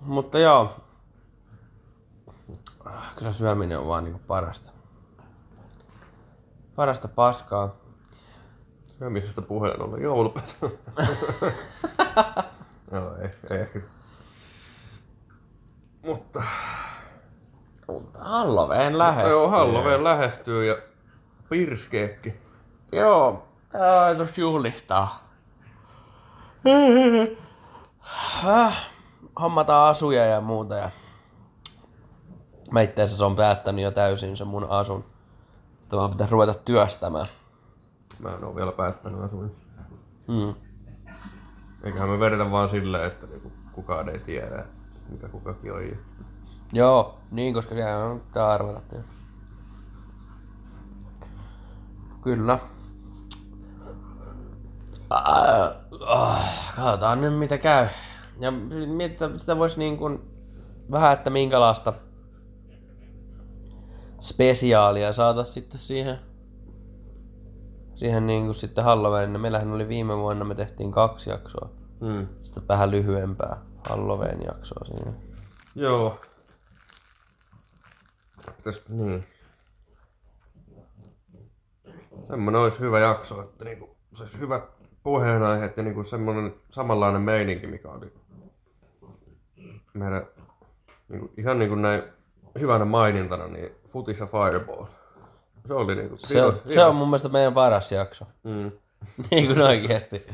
Mutta 0.00 0.38
joo. 0.38 0.76
Ah, 2.84 3.14
Kyllä 3.16 3.32
syöminen 3.32 3.78
on 3.78 3.86
vaan 3.88 4.04
niinku 4.04 4.20
parasta. 4.26 4.72
Parasta 6.76 7.08
paskaa. 7.08 7.74
Syömisestä 8.98 9.42
puheen 9.42 9.82
ollen 9.82 10.02
joulupet. 10.02 10.58
Joo, 12.92 13.16
ei, 13.22 13.28
ei 13.50 13.60
ehkä. 13.60 13.80
Mutta 16.06 16.42
Mutta 17.88 18.18
Halloween 18.20 18.98
lähestyy. 18.98 19.30
joo, 19.30 19.48
Halloween 19.48 20.04
lähestyy 20.04 20.66
ja 20.66 20.76
pirskeekki. 21.48 22.34
Joo, 22.92 23.45
tää 23.78 24.06
on 24.06 24.16
tossa 24.16 24.40
juhlistaa. 24.40 25.28
Häh, 28.42 28.86
Hommataan 29.40 29.90
asuja 29.90 30.24
ja 30.26 30.40
muuta 30.40 30.74
ja 30.74 30.90
mä 32.70 32.80
itse 32.80 33.02
asiassa 33.02 33.26
on 33.26 33.36
päättänyt 33.36 33.84
jo 33.84 33.90
täysin 33.90 34.36
sen 34.36 34.46
mun 34.46 34.66
asun. 34.70 35.04
Sitten 35.80 35.98
vaan 35.98 36.10
pitäisi 36.10 36.32
ruveta 36.32 36.54
työstämään. 36.54 37.26
Mä 38.18 38.34
en 38.34 38.44
oo 38.44 38.56
vielä 38.56 38.72
päättänyt 38.72 39.20
asuin. 39.20 39.56
Mm. 40.28 40.54
Eiköhän 41.84 42.08
me 42.08 42.20
vedetä 42.20 42.50
vaan 42.50 42.68
silleen, 42.68 43.06
että 43.06 43.26
niinku 43.26 43.52
kukaan 43.72 44.08
ei 44.08 44.18
tiedä, 44.18 44.64
mikä 45.08 45.28
kukakin 45.28 45.72
on. 45.72 45.82
Joo, 46.72 47.18
niin 47.30 47.54
koska 47.54 47.74
se 47.74 47.94
on 47.96 48.22
tää 48.32 48.48
arvata. 48.48 48.80
tietysti. 48.80 49.16
Kyllä. 52.22 52.58
Ah, 55.10 55.72
ah, 56.06 56.74
katsotaan 56.76 57.20
nyt 57.20 57.38
mitä 57.38 57.58
käy. 57.58 57.86
Ja 58.40 58.50
mietitään, 58.96 59.38
sitä 59.38 59.58
voisi 59.58 59.78
niin 59.78 59.96
kuin 59.96 60.30
vähän, 60.90 61.12
että 61.12 61.30
minkälaista 61.30 61.92
spesiaalia 64.20 65.12
saataisiin 65.12 65.54
sitten 65.54 65.78
siihen 65.78 66.18
siihen 67.96 68.26
niin 68.26 68.44
kuin 68.44 68.54
sitten 68.54 68.84
Halloween. 68.84 69.40
Meillähän 69.40 69.72
oli 69.72 69.88
viime 69.88 70.16
vuonna, 70.16 70.44
me 70.44 70.54
tehtiin 70.54 70.92
kaksi 70.92 71.30
jaksoa. 71.30 71.70
Mm. 72.00 72.28
Sitten 72.40 72.68
vähän 72.68 72.90
lyhyempää 72.90 73.56
Halloween 73.88 74.42
jaksoa 74.46 74.84
siinä. 74.84 75.12
Joo. 75.74 76.20
Pitäis, 78.56 78.88
niin. 78.88 79.24
Semmonen 82.26 82.60
olisi 82.60 82.80
hyvä 82.80 83.00
jakso, 83.00 83.42
että 83.42 83.64
niinku, 83.64 83.96
se 84.14 84.22
olisi 84.22 84.38
hyvät 84.38 84.64
puheenaiheet 85.06 85.76
ja 85.76 85.82
niinku 85.82 86.04
semmonen 86.04 86.54
samanlainen 86.70 87.22
meininki, 87.22 87.66
mikä 87.66 87.88
oli 87.88 88.12
meidän 89.94 90.26
niinku, 91.08 91.30
ihan 91.36 91.58
niinku 91.58 91.74
näin 91.74 92.02
hyvänä 92.60 92.84
mainintana, 92.84 93.46
niin 93.46 93.70
Futis 93.88 94.18
ja 94.18 94.26
Fireball. 94.26 94.84
Se 95.68 95.74
oli 95.74 95.94
niinku... 95.94 96.16
Se 96.16 96.44
on, 96.44 96.60
se 96.66 96.84
on 96.84 96.96
mun 96.96 97.08
mielestä 97.08 97.28
meidän 97.28 97.54
paras 97.54 97.92
jakso. 97.92 98.24
Mm. 98.44 98.72
niin 99.30 99.46
kuin 99.46 99.60
oikeesti. 99.60 100.26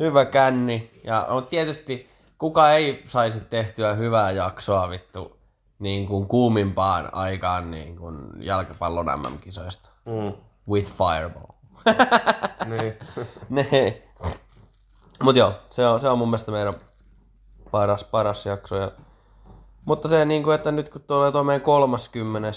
Hyvä 0.00 0.24
känni. 0.24 0.90
Ja 1.04 1.26
mutta 1.30 1.50
tietysti 1.50 2.08
kuka 2.38 2.72
ei 2.72 3.02
saisi 3.06 3.40
tehtyä 3.40 3.94
hyvää 3.94 4.30
jaksoa 4.30 4.90
vittu 4.90 5.36
niin 5.78 6.06
kuin 6.06 6.28
kuumimpaan 6.28 7.14
aikaan 7.14 7.70
niin 7.70 7.96
kuin 7.96 8.16
jalkapallon 8.38 9.06
MM-kisoista. 9.06 9.90
Mm. 10.04 10.32
With 10.68 10.92
fireball. 10.92 11.53
niin. 12.70 12.94
ne. 13.48 14.02
Mut 15.22 15.36
joo, 15.36 15.54
se 15.70 15.86
on, 15.86 16.00
se 16.00 16.08
on 16.08 16.18
mun 16.18 16.28
mielestä 16.28 16.52
meidän 16.52 16.74
paras, 17.70 18.04
paras 18.04 18.46
jakso. 18.46 18.76
Ja... 18.76 18.92
Mutta 19.86 20.08
se, 20.08 20.24
niin 20.24 20.42
kuin, 20.42 20.54
että 20.54 20.72
nyt 20.72 20.88
kun 20.88 21.02
tulee 21.02 21.32
tuo 21.32 21.44
meidän 21.44 21.62
30 21.62 22.48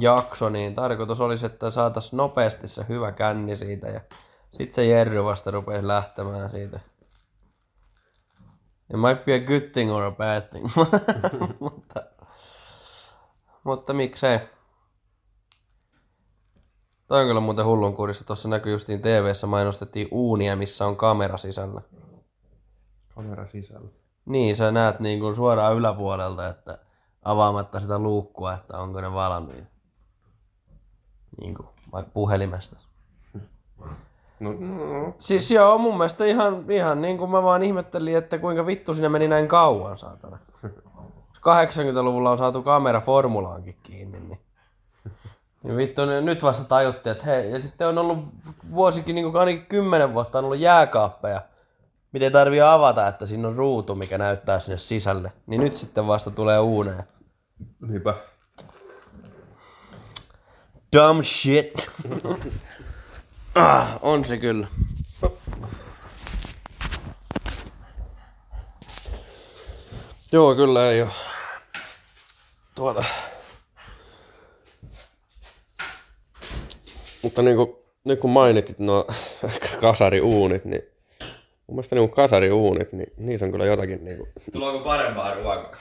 jakso, 0.00 0.48
niin 0.48 0.74
tarkoitus 0.74 1.20
olisi, 1.20 1.46
että 1.46 1.70
saataisiin 1.70 2.16
nopeasti 2.16 2.68
se 2.68 2.84
hyvä 2.88 3.12
känni 3.12 3.56
siitä 3.56 3.86
ja 3.86 4.00
sitten 4.50 4.74
se 4.74 4.84
Jerry 4.84 5.24
vasta 5.24 5.50
rupeaa 5.50 5.86
lähtemään 5.86 6.50
siitä. 6.50 6.80
It 8.90 9.00
might 9.00 9.24
be 9.24 9.34
a 9.34 9.38
good 9.38 9.70
thing 9.72 9.92
or 9.92 10.02
a 10.02 10.10
bad 10.10 10.42
thing. 10.42 10.66
mutta, 11.60 12.02
mutta 13.64 13.92
miksei. 13.92 14.40
Toi 17.06 17.20
on 17.20 17.26
kyllä 17.26 17.40
muuten 17.40 17.64
hullun 17.64 17.94
kurissa. 17.94 18.24
Tuossa 18.24 18.48
näkyy 18.48 18.72
justiin 18.72 19.02
TV-ssä 19.02 19.46
mainostettiin 19.46 20.08
uunia, 20.10 20.56
missä 20.56 20.86
on 20.86 20.96
kamera 20.96 21.36
sisällä. 21.36 21.80
Kamera 23.14 23.46
sisällä. 23.52 23.88
Niin, 24.24 24.56
sä 24.56 24.72
näet 24.72 25.00
niin 25.00 25.20
kuin 25.20 25.36
suoraan 25.36 25.76
yläpuolelta, 25.76 26.48
että 26.48 26.78
avaamatta 27.22 27.80
sitä 27.80 27.98
luukkua, 27.98 28.54
että 28.54 28.78
onko 28.78 29.00
ne 29.00 29.12
valmiit. 29.12 29.64
Niin 31.40 31.54
kuin, 31.54 31.68
vaikka 31.92 32.10
puhelimesta. 32.14 32.76
No, 34.40 34.52
no, 34.52 35.14
Siis 35.20 35.50
joo, 35.50 35.78
mun 35.78 35.96
mielestä 35.96 36.24
ihan, 36.24 36.70
ihan 36.70 37.02
niin 37.02 37.18
kuin 37.18 37.30
mä 37.30 37.42
vaan 37.42 37.62
ihmettelin, 37.62 38.16
että 38.16 38.38
kuinka 38.38 38.66
vittu 38.66 38.94
sinne 38.94 39.08
meni 39.08 39.28
näin 39.28 39.48
kauan, 39.48 39.98
saatana. 39.98 40.38
80-luvulla 41.46 42.30
on 42.30 42.38
saatu 42.38 42.62
kamera 42.62 43.00
formulaankin 43.00 43.76
kiinni, 43.82 44.20
niin... 44.20 44.40
niin 45.66 45.76
vittu, 45.76 46.06
nyt 46.06 46.42
vasta 46.42 46.64
tajuttiin, 46.64 47.12
että 47.12 47.24
hei, 47.24 47.50
ja 47.50 47.60
sitten 47.60 47.88
on 47.88 47.98
ollut 47.98 48.18
vuosikin, 48.72 49.14
niin 49.14 49.24
kuin 49.24 49.36
ainakin 49.36 49.66
kymmenen 49.66 50.14
vuotta 50.14 50.38
on 50.38 50.44
ollut 50.44 50.58
jääkaappeja, 50.58 51.40
mitä 52.12 52.24
ei 52.24 52.30
tarvii 52.30 52.60
avata, 52.60 53.08
että 53.08 53.26
siinä 53.26 53.48
on 53.48 53.56
ruutu, 53.56 53.94
mikä 53.94 54.18
näyttää 54.18 54.60
sinne 54.60 54.78
sisälle. 54.78 55.32
Niin 55.46 55.60
nyt 55.60 55.76
sitten 55.76 56.06
vasta 56.06 56.30
tulee 56.30 56.58
uuneja. 56.58 57.02
niinpä. 57.88 58.14
Dumb 60.96 61.22
shit. 61.22 61.90
ah, 63.54 63.98
on 64.02 64.24
se 64.24 64.38
kyllä. 64.38 64.66
Joo, 70.32 70.54
kyllä 70.54 70.90
ei 70.90 71.02
oo. 71.02 71.08
Tuota. 72.74 73.04
Mutta 77.26 77.42
niinku, 77.42 77.84
nyt 78.04 78.20
kun 78.20 78.30
mainitit 78.30 78.78
nuo 78.78 79.06
kasariuunit, 79.80 80.64
niin 80.64 80.82
mun 81.66 81.76
mielestä 81.76 81.94
niinku 81.94 82.14
kasariuunit, 82.14 82.92
niin 82.92 83.12
niissä 83.16 83.46
on 83.46 83.52
kyllä 83.52 83.64
jotakin 83.64 84.04
niinku, 84.04 84.28
Tuleeko 84.52 84.78
parempaa 84.84 85.34
ruokaa? 85.34 85.76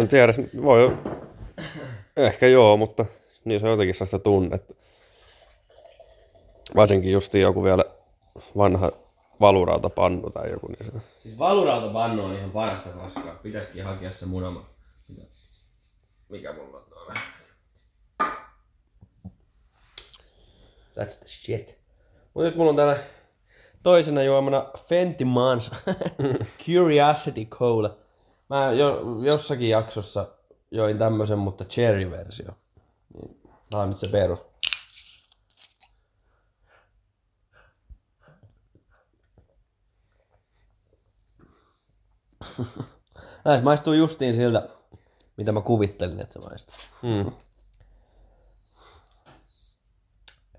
en 0.00 0.08
tiedä, 0.08 0.34
voi 0.62 0.96
ehkä 2.16 2.46
joo, 2.46 2.76
mutta 2.76 3.04
niissä 3.44 3.66
on 3.66 3.70
jotenkin 3.70 3.94
sellaista 3.94 4.18
tunnetta. 4.18 4.74
Varsinkin 6.76 7.12
justiin 7.12 7.42
joku 7.42 7.64
vielä 7.64 7.82
vanha 8.56 8.92
valurautapannu 9.40 10.30
tai 10.30 10.50
joku, 10.50 10.66
niin 10.68 10.86
sitä. 10.86 11.00
Siis 11.22 11.38
valurautapannu 11.38 12.24
on 12.24 12.36
ihan 12.36 12.50
parasta 12.50 12.88
paskaa. 12.88 13.34
Pitäisikin 13.42 13.84
hakea 13.84 14.10
se 14.10 14.26
munama. 14.26 14.64
Mikä 16.28 16.52
mulla 16.52 16.78
on 16.78 16.84
tuolla? 16.88 17.14
That's 20.98 21.18
the 21.18 21.26
shit. 21.26 21.78
Mut 22.34 22.44
nyt 22.44 22.56
mulla 22.56 22.70
on 22.70 22.76
täällä 22.76 22.96
toisena 23.82 24.22
juomana 24.22 24.70
Fenty 24.88 25.24
Mans 25.24 25.70
Curiosity 26.66 27.44
Cola. 27.44 27.96
Mä 28.50 28.72
jo, 28.72 29.02
jossakin 29.22 29.68
jaksossa 29.68 30.26
join 30.70 30.98
tämmösen, 30.98 31.38
mutta 31.38 31.64
cherry-versio. 31.64 32.52
Niin, 33.14 33.40
tää 33.70 33.80
on 33.80 33.88
nyt 33.88 33.98
se 33.98 34.08
perus. 34.08 34.38
Näin 43.44 43.58
se 43.58 43.64
maistuu 43.64 43.92
justiin 43.92 44.34
siltä, 44.34 44.68
mitä 45.36 45.52
mä 45.52 45.60
kuvittelin, 45.60 46.20
että 46.20 46.32
se 46.32 46.38
maistuu. 46.38 46.76
Mm. 47.02 47.32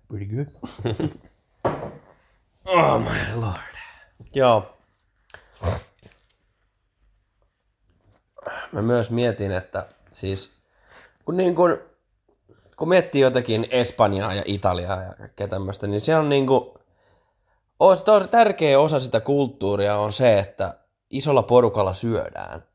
Pretty 0.10 0.36
good. 0.36 0.48
oh 2.66 3.00
my 3.00 3.42
lord. 3.42 3.76
Joo. 4.36 4.78
Mä 8.72 8.82
myös 8.82 9.12
mietin, 9.12 9.52
että 9.52 9.88
siis 10.12 10.52
kun, 11.26 11.38
niin 11.38 11.56
kun, 11.56 11.78
kun 12.78 12.90
miettii 12.90 13.22
jotakin 13.22 13.68
Espanjaa 13.72 14.34
ja 14.34 14.44
Italiaa 14.46 15.02
ja 15.02 15.14
kaikkea 15.14 15.48
tämmöistä, 15.48 15.88
niin 15.88 16.02
se 16.02 16.16
on 16.16 16.30
niin 16.30 16.48
kuin, 16.48 16.70
tärkeä 18.32 18.80
osa 18.80 19.00
sitä 19.00 19.20
kulttuuria 19.20 19.98
on 19.98 20.14
se, 20.14 20.40
että 20.40 20.80
isolla 21.10 21.44
porukalla 21.44 21.94
syödään. 21.94 22.69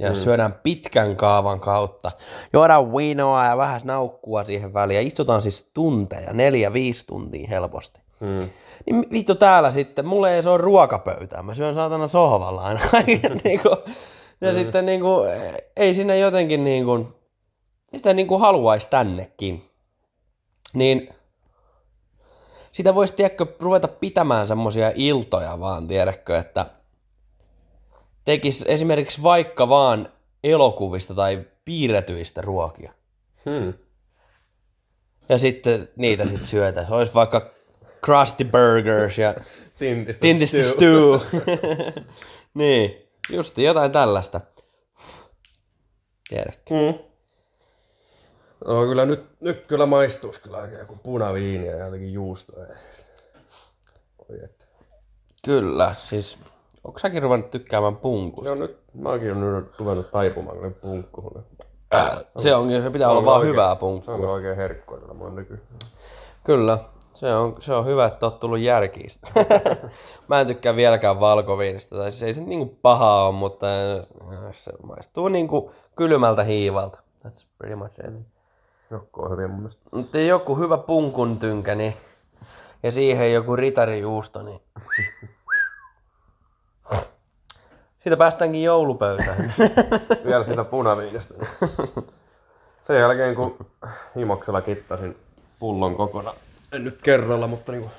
Ja 0.00 0.08
mm. 0.08 0.14
syödään 0.14 0.52
pitkän 0.62 1.16
kaavan 1.16 1.60
kautta. 1.60 2.12
Juodaan 2.52 2.92
vinoa 2.96 3.44
ja 3.44 3.56
vähän 3.56 3.80
naukkua 3.84 4.44
siihen 4.44 4.74
väliin. 4.74 4.96
Ja 4.96 5.06
istutaan 5.06 5.42
siis 5.42 5.70
tunteja, 5.74 6.32
neljä, 6.32 6.72
viisi 6.72 7.06
tuntia 7.06 7.48
helposti. 7.48 8.00
Mm. 8.20 8.50
Niin 8.86 9.06
vittu 9.12 9.34
täällä 9.34 9.70
sitten, 9.70 10.06
mulle 10.06 10.34
ei 10.34 10.42
se 10.42 10.50
ole 10.50 10.58
ruokapöytää. 10.58 11.42
Mä 11.42 11.54
syön 11.54 11.74
saatana 11.74 12.08
sohvalla 12.08 12.62
aina. 12.62 12.80
niin 13.44 13.60
kuin, 13.60 13.76
ja 14.40 14.50
mm. 14.50 14.54
sitten 14.54 14.86
niin 14.86 15.00
kuin, 15.00 15.30
ei 15.76 15.94
sinne 15.94 16.18
jotenkin 16.18 16.64
niin 16.64 16.84
kuin, 16.84 17.08
sitä 17.86 18.14
niin 18.14 18.26
kuin 18.26 18.40
haluaisi 18.40 18.88
tännekin. 18.90 19.70
Niin 20.74 21.08
sitä 22.72 22.94
voisi, 22.94 23.14
tiedätkö, 23.14 23.46
ruveta 23.60 23.88
pitämään 23.88 24.48
semmoisia 24.48 24.92
iltoja 24.94 25.60
vaan, 25.60 25.86
tiedätkö, 25.86 26.38
että 26.38 26.66
tekisi 28.24 28.64
esimerkiksi 28.68 29.22
vaikka 29.22 29.68
vaan 29.68 30.12
elokuvista 30.44 31.14
tai 31.14 31.44
piirretyistä 31.64 32.40
ruokia. 32.40 32.92
Hmm. 33.44 33.74
Ja 35.28 35.38
sitten 35.38 35.88
niitä 35.96 36.26
sitten 36.26 36.46
syötä. 36.46 36.86
Olisi 36.90 37.14
vaikka 37.14 37.50
Krusty 38.04 38.44
Burgers 38.44 39.18
ja 39.18 39.34
Tintistä, 39.78 40.20
Tintistä 40.20 40.62
Stew. 40.62 41.20
niin, 42.54 43.08
justi 43.30 43.62
jotain 43.62 43.92
tällaista. 43.92 44.40
Tiedätkö? 46.28 46.74
Mm. 46.74 46.98
No 48.64 48.86
kyllä 48.86 49.06
nyt, 49.06 49.40
nyt 49.40 49.66
kyllä 49.66 49.86
maistuisi 49.86 50.40
kyllä 50.40 50.58
oikein 50.58 50.80
joku 50.80 50.96
punaviini 50.96 51.66
ja 51.66 51.76
jotenkin 51.78 52.12
juustoa. 52.12 52.64
Että. 54.44 54.64
Kyllä, 55.44 55.94
siis 55.98 56.38
onko 56.84 56.98
säkin 56.98 57.22
ruvennut 57.22 57.50
tykkäämään 57.50 57.96
punkusta? 57.96 58.48
Joo, 58.48 58.56
nyt 58.58 58.78
mäkin 58.94 59.36
olen 59.36 59.54
nyt 59.56 59.78
ruvennut 59.80 60.10
taipumaan 60.10 60.56
kyllä 60.56 60.70
punkkuun. 60.70 61.44
Se 62.38 62.54
on, 62.54 62.70
se 62.82 62.90
pitää 62.90 63.10
olla 63.10 63.24
vaan 63.24 63.36
oikein- 63.36 63.52
hyvää 63.52 63.66
Se 63.68 63.72
on 63.72 63.78
punkkua. 63.78 64.32
oikein 64.32 64.56
herkkua 64.56 64.98
tällä 64.98 65.14
mun 65.14 65.34
nyky. 65.34 65.60
Kyllä, 66.44 66.78
se 67.14 67.34
on, 67.34 67.56
se 67.58 67.74
on 67.74 67.86
hyvä, 67.86 68.06
että 68.06 68.26
oot 68.26 68.40
tullut 68.40 68.58
järkiin. 68.58 69.10
Mä 70.28 70.40
en 70.40 70.46
tykkää 70.46 70.76
vieläkään 70.76 71.20
valkoviinistä, 71.20 71.96
tai 71.96 72.12
siis 72.12 72.22
ei 72.22 72.34
se 72.34 72.40
niinku 72.40 72.76
pahaa 72.82 73.26
ole, 73.28 73.34
mutta 73.34 73.66
äh, 73.66 74.52
se 74.52 74.72
maistuu 74.82 75.28
niinku 75.28 75.72
kylmältä 75.96 76.44
hiivalta. 76.44 76.98
That's 77.26 77.46
pretty 77.58 77.76
much 77.76 77.92
it. 78.08 78.26
Joku 78.90 79.22
on 79.22 79.30
hyvin 79.30 79.50
mun 79.50 79.58
mielestä. 79.60 79.82
Mutta 79.92 80.18
joku 80.18 80.56
hyvä 80.56 80.78
punkun 80.78 81.38
tynkä, 81.38 81.74
niin, 81.74 81.94
ja 82.82 82.92
siihen 82.92 83.32
joku 83.32 83.56
ritarijuusto, 83.56 84.42
niin 84.42 84.60
siitä 88.00 88.16
päästäänkin 88.16 88.62
joulupöytään. 88.62 89.52
Vielä 90.26 90.44
siitä 90.44 90.64
punaviinistä. 90.64 91.34
Sen 92.82 92.98
jälkeen 92.98 93.34
kun 93.34 93.66
himoksella 94.16 94.60
kittasin 94.60 95.16
pullon 95.58 95.96
kokonaan. 95.96 96.36
En 96.72 96.84
nyt 96.84 97.02
kerralla, 97.02 97.46
mutta 97.46 97.72
niinku 97.72 97.90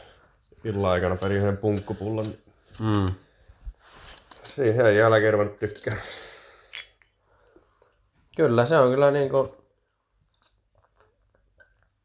illan 0.64 0.92
aikana 0.92 1.16
perin 1.16 1.38
yhden 1.38 1.58
punkkupullon. 1.58 2.26
niin 2.26 2.44
mm. 2.80 3.06
Siihen 4.44 4.98
jälkeen 4.98 5.34
ruvennut 5.34 5.60
tykkää. 5.60 5.98
Kyllä, 8.36 8.66
se 8.66 8.78
on 8.78 8.92
kyllä 8.92 9.12
niinku... 9.12 9.56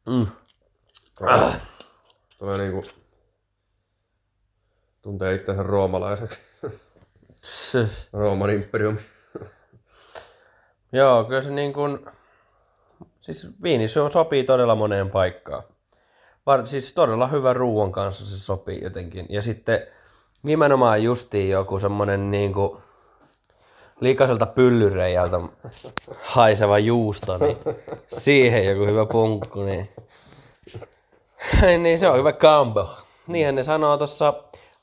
Mm. 0.05 0.27
Tulee 2.37 2.57
niinku... 2.57 2.81
Tuntee 5.01 5.35
itsensä 5.35 5.63
roomalaiseksi. 5.63 6.46
Rooman 8.13 8.49
imperium. 8.49 8.97
Joo, 10.91 11.23
kyllä 11.23 11.41
se 11.41 11.51
niin 11.51 11.73
kuin, 11.73 12.05
siis 13.19 13.47
viini 13.63 13.87
se 13.87 13.99
sopii 14.13 14.43
todella 14.43 14.75
moneen 14.75 15.09
paikkaan. 15.09 15.63
Var, 16.45 16.67
siis 16.67 16.93
todella 16.93 17.27
hyvän 17.27 17.55
ruoan 17.55 17.91
kanssa 17.91 18.25
se 18.25 18.39
sopii 18.39 18.83
jotenkin. 18.83 19.25
Ja 19.29 19.41
sitten 19.41 19.87
nimenomaan 20.43 21.03
justiin 21.03 21.49
joku 21.49 21.79
semmonen 21.79 22.31
niin 22.31 22.53
kuin 22.53 22.81
likaiselta 23.99 24.45
pyllyreijältä 24.45 25.37
haiseva 26.21 26.79
juusto, 26.79 27.37
niin 27.37 27.57
siihen 28.17 28.65
joku 28.65 28.85
hyvä 28.85 29.05
punkku, 29.05 29.63
niin, 29.63 29.89
niin 31.83 31.99
se 31.99 32.07
on 32.07 32.19
hyvä 32.19 32.33
combo. 32.33 32.89
Niinhän 33.27 33.55
ne 33.55 33.63
sanoo 33.63 33.97
tuossa 33.97 34.33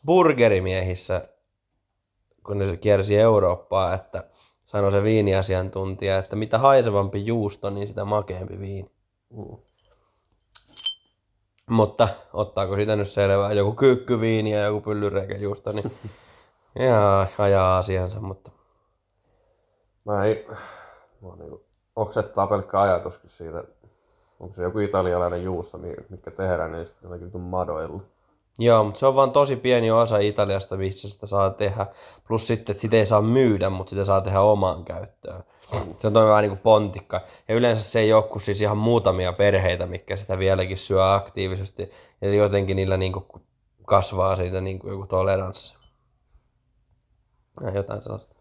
burgerimiehissä, 0.06 1.28
kun 2.46 2.58
ne 2.58 2.76
kiersi 2.76 3.18
Eurooppaa, 3.18 3.94
että 3.94 4.24
sanoi 4.64 4.92
se 4.92 5.02
viiniasiantuntija, 5.02 6.18
että 6.18 6.36
mitä 6.36 6.58
haisevampi 6.58 7.26
juusto, 7.26 7.70
niin 7.70 7.88
sitä 7.88 8.04
makeampi 8.04 8.58
viini. 8.58 8.90
Mm. 9.30 9.56
Mutta 11.70 12.08
ottaako 12.32 12.76
sitä 12.76 12.96
nyt 12.96 13.08
selvää? 13.08 13.52
Joku 13.52 13.72
kyykkyviini 13.72 14.52
ja 14.52 14.64
joku 14.64 14.80
pyllyreikäjuusto, 14.80 15.72
niin 15.72 15.92
ihan 16.80 17.28
ajaa 17.38 17.78
asiansa, 17.78 18.20
mutta 18.20 18.50
Mä 20.04 20.24
ei... 20.24 20.48
Mua 21.20 21.36
niinku 21.36 21.64
oksettaa 21.96 22.46
pelkkä 22.46 22.80
ajatuskin 22.80 23.30
siitä. 23.30 23.64
Onko 24.40 24.54
se 24.54 24.62
joku 24.62 24.78
italialainen 24.78 25.44
juusto, 25.44 25.78
mi- 25.78 25.96
mikä 26.08 26.30
tehdään, 26.30 26.72
niin 26.72 26.86
sitten 26.88 27.10
jotenkin 27.10 27.40
madoilla. 27.40 28.00
Joo, 28.58 28.84
mutta 28.84 29.00
se 29.00 29.06
on 29.06 29.16
vaan 29.16 29.30
tosi 29.30 29.56
pieni 29.56 29.90
osa 29.90 30.18
Italiasta, 30.18 30.76
missä 30.76 31.10
sitä 31.10 31.26
saa 31.26 31.50
tehdä. 31.50 31.86
Plus 32.28 32.46
sitten, 32.46 32.72
että 32.72 32.80
sitä 32.80 32.96
ei 32.96 33.06
saa 33.06 33.22
myydä, 33.22 33.70
mutta 33.70 33.90
sitä 33.90 34.04
saa 34.04 34.20
tehdä 34.20 34.40
omaan 34.40 34.84
käyttöön. 34.84 35.44
Se 35.98 36.06
on 36.06 36.14
vähän 36.14 36.42
niin 36.42 36.50
kuin 36.50 36.58
pontikka. 36.58 37.20
Ja 37.48 37.54
yleensä 37.54 37.90
se 37.90 38.00
ei 38.00 38.12
ole 38.12 38.22
kuin 38.22 38.42
siis 38.42 38.60
ihan 38.60 38.78
muutamia 38.78 39.32
perheitä, 39.32 39.86
mikä 39.86 40.16
sitä 40.16 40.38
vieläkin 40.38 40.78
syö 40.78 41.14
aktiivisesti. 41.14 41.90
Ja 42.20 42.34
jotenkin 42.34 42.76
niillä 42.76 42.96
niin 42.96 43.12
kuin 43.12 43.26
kasvaa 43.86 44.36
siitä 44.36 44.60
niin 44.60 44.78
kuin 44.78 44.90
joku 44.90 45.06
toleranssi. 45.06 45.74
Ja 47.60 47.70
jotain 47.70 48.02
sellaista. 48.02 48.34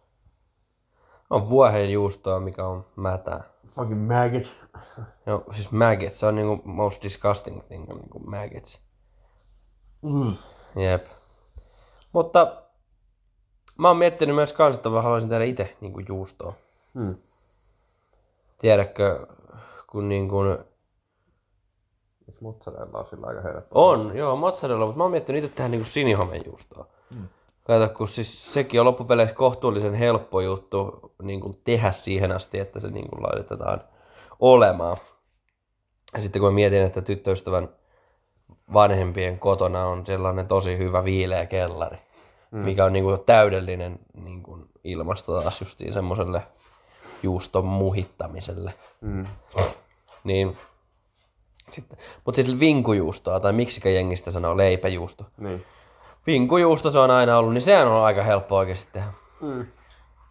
On 1.30 1.50
vuohen 1.50 1.92
juustoa, 1.92 2.40
mikä 2.40 2.68
on 2.68 2.86
mätää. 2.96 3.44
Fucking 3.68 4.08
maggot. 4.08 4.54
Joo, 5.26 5.44
siis 5.52 5.72
maggots, 5.72 6.20
se 6.20 6.26
on 6.26 6.36
niinku 6.36 6.62
most 6.70 7.04
disgusting 7.04 7.68
thing, 7.68 7.90
on 7.90 7.98
niinku 7.98 8.20
maggots. 8.20 8.93
Mm. 10.04 10.36
Jep. 10.76 11.06
Mutta 12.12 12.64
mä 13.78 13.88
oon 13.88 13.98
miettinyt 13.98 14.36
myös 14.36 14.54
kans, 14.54 14.76
että 14.76 14.90
mä 14.90 15.02
haluaisin 15.02 15.30
tehdä 15.30 15.44
itse 15.44 15.76
niinku 15.82 16.00
juustoa. 16.00 16.54
Mm. 16.94 17.16
Tiedätkö, 18.58 19.28
kun 19.92 20.10
niinku... 20.10 20.42
Eikö 22.28 22.40
mozzarella 22.42 23.00
on 23.00 23.06
sillä 23.10 23.28
aika 23.28 23.42
helppo? 23.42 23.90
On, 23.90 24.18
joo, 24.18 24.36
mozzarella, 24.36 24.86
mutta 24.86 24.98
mä 24.98 25.04
oon 25.04 25.12
miettinyt 25.12 25.44
itse 25.44 25.56
tehdä 25.56 25.70
niinku 25.70 25.90
sinihomejuustoa. 25.90 26.88
Mm. 27.16 27.28
Kato, 27.64 27.94
kun 27.94 28.08
siis 28.08 28.54
sekin 28.54 28.80
on 28.80 28.86
loppupeleissä 28.86 29.36
kohtuullisen 29.36 29.94
helppo 29.94 30.42
juttu 30.42 31.12
niin 31.22 31.42
kuin 31.42 31.62
tehdä 31.64 31.92
siihen 31.92 32.32
asti, 32.32 32.60
että 32.60 32.80
se 32.80 32.88
niin 32.88 33.10
kuin 33.10 33.24
laitetaan 33.24 33.82
olemaan. 34.40 34.98
Ja 36.14 36.22
sitten 36.22 36.40
kun 36.40 36.52
mä 36.52 36.56
mietin, 36.56 36.84
että 36.84 37.02
tyttöystävän 37.02 37.70
vanhempien 38.74 39.40
kotona 39.40 39.86
on 39.86 40.06
sellainen 40.06 40.48
tosi 40.48 40.78
hyvä 40.78 41.04
viileä 41.04 41.46
kellari, 41.46 41.98
mm. 42.52 42.60
mikä 42.60 42.86
on 42.86 42.94
niin 42.94 43.06
kuin 43.06 43.20
täydellinen 43.26 44.00
niin 44.14 44.44
kuin 44.44 44.70
ilmasto 44.84 45.42
taas 45.42 45.62
justiin 45.62 45.94
semmoiselle 45.94 46.42
juuston 47.24 47.66
muhittamiselle. 47.66 48.74
Mm. 49.02 49.26
Niin, 50.24 50.58
sitten, 51.72 51.98
mutta 52.26 52.42
siis 52.42 52.60
vinkujuustoa, 52.60 53.40
tai 53.40 53.54
miksikä 53.54 53.90
jengistä 53.90 54.32
sanoo 54.32 54.58
leipäjuusto. 54.58 55.26
Niin. 55.38 55.66
Vinkujuusto 56.28 56.92
se 56.92 57.00
on 57.00 57.12
aina 57.12 57.38
ollut, 57.38 57.54
niin 57.54 57.62
sehän 57.62 57.88
on 57.88 58.04
aika 58.04 58.24
helppo 58.24 58.58
oikeasti 58.58 58.88
tehdä. 58.94 59.14
Mm. 59.42 59.66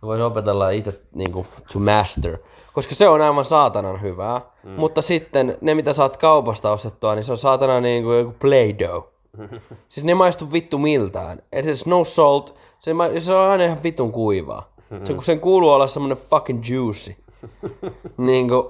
Voisi 0.03 0.23
opetella 0.23 0.71
itse 0.71 1.01
niin 1.15 1.47
to 1.73 1.79
master. 1.79 2.39
Koska 2.73 2.95
se 2.95 3.09
on 3.09 3.21
aivan 3.21 3.45
saatanan 3.45 4.03
hyvää. 4.03 4.41
Mm. 4.63 4.71
Mutta 4.71 5.03
sitten 5.03 5.59
ne, 5.61 5.75
mitä 5.75 5.93
saat 5.93 6.17
kaupasta 6.17 6.73
ostettua, 6.73 7.15
niin 7.15 7.25
se 7.25 7.33
on 7.33 7.39
saatana 7.39 7.81
niin 7.81 8.05
kuin 8.05 8.19
joku 8.19 8.35
Play-Doh. 8.39 9.13
siis 9.89 10.05
ne 10.05 10.11
ei 10.11 10.15
maistu 10.15 10.53
vittu 10.53 10.79
miltään. 10.79 11.43
Et 11.53 11.65
siis 11.65 11.87
no 11.87 12.05
salt, 12.05 12.55
se, 12.79 12.95
ma- 12.95 13.09
se 13.19 13.35
on 13.35 13.51
aina 13.51 13.65
ihan 13.65 13.83
vitun 13.83 14.13
kuivaa. 14.13 14.73
Se, 15.05 15.15
kun 15.15 15.25
sen 15.25 15.41
kuuluu 15.41 15.71
olla 15.71 15.87
semmonen 15.87 16.17
fucking 16.17 16.63
juicy. 16.69 17.17
niin 18.17 18.49
kuin, 18.49 18.67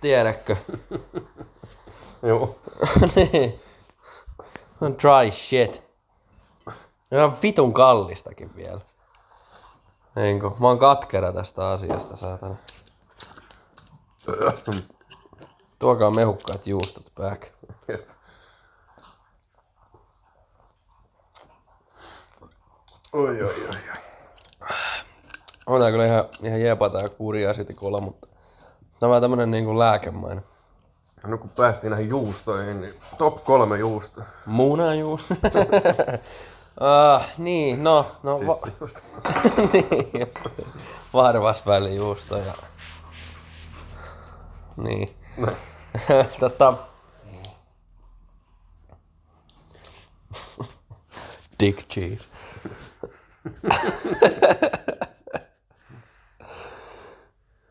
tiedätkö? 0.00 0.56
Joo. 2.22 2.56
niin. 3.16 3.60
On 4.80 4.96
dry 4.98 5.30
shit. 5.30 5.82
Ja 7.10 7.24
on 7.24 7.32
vitun 7.42 7.72
kallistakin 7.72 8.48
vielä. 8.56 8.80
Kun, 10.14 10.56
mä 10.60 10.68
oon 10.68 10.78
katkera 10.78 11.32
tästä 11.32 11.68
asiasta, 11.68 12.16
saatana. 12.16 12.56
Tuokaa 15.78 16.10
mehukkaat 16.10 16.66
juustot 16.66 17.12
back. 17.14 17.42
Oi, 23.12 23.42
oi, 23.42 23.42
oi, 23.42 23.66
oi. 23.68 24.68
On 25.66 25.80
tää 25.80 25.90
kyllä 25.90 26.06
ihan, 26.06 26.24
ihan 26.42 26.60
jepa 26.60 26.90
tää 26.90 27.08
kurja 27.08 27.54
kola, 27.74 28.00
mutta 28.00 28.26
tämä 29.00 29.14
on 29.14 29.22
tämmönen 29.22 29.50
niinku 29.50 29.78
lääkemainen. 29.78 30.44
No 31.26 31.38
kun 31.38 31.50
päästiin 31.50 31.90
näihin 31.90 32.08
juustoihin, 32.08 32.80
niin 32.80 32.94
top 33.18 33.44
kolme 33.44 33.78
juusto. 33.78 34.20
Munajuusto. 34.46 35.34
ah, 36.80 37.24
niin, 37.38 37.84
no, 37.84 38.06
no 38.22 38.38
va- 38.46 38.68
Just. 38.80 39.00
niin. 39.72 40.28
Varvasvälijuusto 41.12 42.36
ja... 42.36 42.54
Niin. 44.76 45.14
Tota... 46.40 46.74
Dick 51.60 51.88
cheese. 51.88 52.24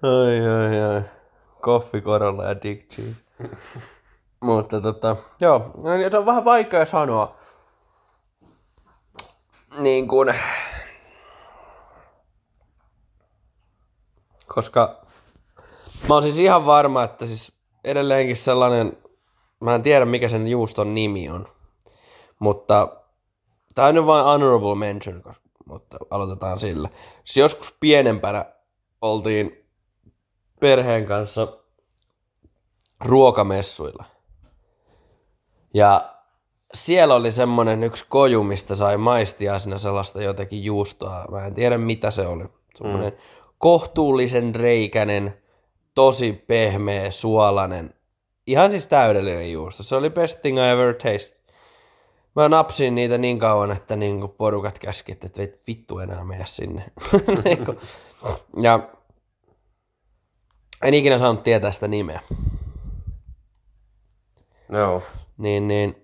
Oi, 0.03 0.41
oi, 0.41 0.95
oi. 0.95 1.01
Koffi 1.61 2.01
korolla 2.01 2.43
ja 2.43 2.55
dick 2.63 2.89
cheese. 2.89 3.19
Mutta 4.39 4.81
tota, 4.81 5.15
joo, 5.41 5.59
no, 5.77 6.09
se 6.11 6.17
on 6.17 6.25
vähän 6.25 6.45
vaikea 6.45 6.85
sanoa. 6.85 7.35
Niin 9.93 10.07
kuin, 10.07 10.35
koska 14.47 15.01
mä 16.07 16.13
oon 16.13 16.23
siis 16.23 16.39
ihan 16.39 16.65
varma, 16.65 17.03
että 17.03 17.25
siis 17.25 17.51
edelleenkin 17.83 18.35
sellainen, 18.35 18.97
mä 19.59 19.75
en 19.75 19.83
tiedä 19.83 20.05
mikä 20.05 20.29
sen 20.29 20.47
juuston 20.47 20.95
nimi 20.95 21.29
on, 21.29 21.47
mutta 22.39 22.87
tää 23.75 23.87
on 23.87 23.95
nyt 23.95 24.05
vain 24.05 24.25
honorable 24.25 24.75
mention, 24.75 25.23
mutta 25.65 25.97
aloitetaan 26.09 26.59
sillä. 26.59 26.89
Siis 27.23 27.37
joskus 27.37 27.77
pienempänä 27.79 28.45
oltiin 29.01 29.65
perheen 30.59 31.05
kanssa 31.05 31.47
ruokamessuilla. 33.05 34.05
Ja 35.73 36.12
siellä 36.73 37.15
oli 37.15 37.31
semmonen 37.31 37.83
yksi 37.83 38.05
koju, 38.09 38.43
mistä 38.43 38.75
sai 38.75 38.97
maistia 38.97 39.59
siinä 39.59 39.77
sellaista 39.77 40.21
jotenkin 40.21 40.63
juustoa. 40.63 41.25
Mä 41.31 41.45
en 41.45 41.53
tiedä 41.53 41.77
mitä 41.77 42.11
se 42.11 42.27
oli. 42.27 42.45
Semmonen 42.75 43.13
mm. 43.13 43.19
kohtuullisen 43.57 44.55
reikänen, 44.55 45.37
tosi 45.95 46.43
pehmeä, 46.47 47.11
suolainen. 47.11 47.93
Ihan 48.47 48.71
siis 48.71 48.87
täydellinen 48.87 49.51
juusto. 49.51 49.83
Se 49.83 49.95
oli 49.95 50.09
best 50.09 50.41
thing 50.41 50.57
I 50.57 50.61
ever 50.61 50.93
tasted. 50.93 51.43
Mä 52.35 52.49
napsin 52.49 52.95
niitä 52.95 53.17
niin 53.17 53.39
kauan, 53.39 53.71
että 53.71 53.95
niinku 53.95 54.27
porukat 54.27 54.79
käski, 54.79 55.11
että 55.11 55.29
vittu 55.67 55.99
enää 55.99 56.23
mene 56.23 56.45
sinne. 56.45 56.83
Niinku. 57.45 57.75
ja 58.61 58.79
en 60.83 60.93
ikinä 60.93 61.17
saanut 61.17 61.43
tietää 61.43 61.71
sitä 61.71 61.87
nimeä. 61.87 62.19
Joo. 64.69 65.03
Niin, 65.37 65.67
niin 65.67 66.02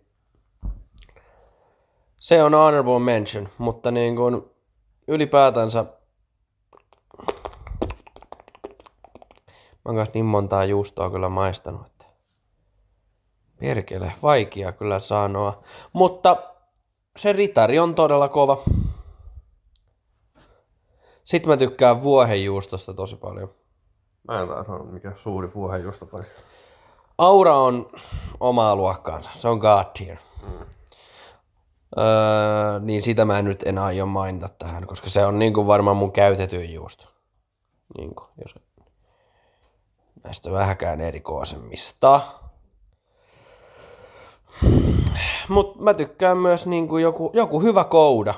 se 2.20 2.44
on 2.44 2.54
honorable 2.54 3.00
mention, 3.00 3.50
mutta 3.58 3.92
niin 3.92 4.16
kuin 4.16 4.42
ylipäätänsä 5.08 5.86
mä 9.86 9.92
oon 10.00 10.08
niin 10.14 10.26
montaa 10.26 10.66
juustoa 10.66 11.10
kyllä 11.10 11.30
maistanut, 11.30 11.88
että 11.88 12.06
perkele, 13.60 14.14
vaikea 14.24 14.72
kyllä 14.72 15.00
sanoa. 15.00 15.64
Mutta 15.94 16.38
se 17.18 17.34
ritari 17.34 17.80
on 17.80 17.96
todella 17.96 18.28
kova. 18.28 18.62
Sitten 21.24 21.50
mä 21.50 21.58
tykkään 21.58 22.02
vuohenjuustosta 22.02 22.94
tosi 22.94 23.16
paljon. 23.16 23.54
Mä 24.28 24.42
en 24.42 24.48
taas 24.48 24.70
ole 24.70 24.92
mikä 24.92 25.12
suuri 25.16 25.54
vuohenjuusto. 25.56 26.08
Aura 27.18 27.58
on 27.58 27.90
omaa 28.40 28.76
luokkaansa. 28.76 29.30
Se 29.36 29.48
on 29.48 29.58
God 29.58 29.86
tier. 29.98 30.18
Öö, 31.98 32.80
niin 32.80 33.02
sitä 33.02 33.26
mä 33.26 33.42
nyt 33.42 33.64
en 33.66 33.78
aio 33.78 34.06
mainita 34.06 34.50
tähän, 34.60 34.88
koska 34.88 35.10
se 35.10 35.26
on 35.26 35.40
niin 35.40 35.54
kuin 35.54 35.68
varmaan 35.68 35.98
mun 35.98 36.12
käytetyin 36.12 36.74
juusto. 36.74 37.06
Niin 37.98 38.16
kuin, 38.16 38.28
jos 38.44 38.56
näistä 40.24 40.52
vähäkään 40.52 41.02
erikoisemmista. 41.02 42.22
Mut 45.50 45.80
mä 45.80 45.94
tykkään 45.94 46.38
myös 46.38 46.68
niin 46.68 46.88
kuin 46.88 47.04
joku, 47.04 47.32
joku 47.34 47.62
hyvä 47.62 47.84
kouda 47.84 48.34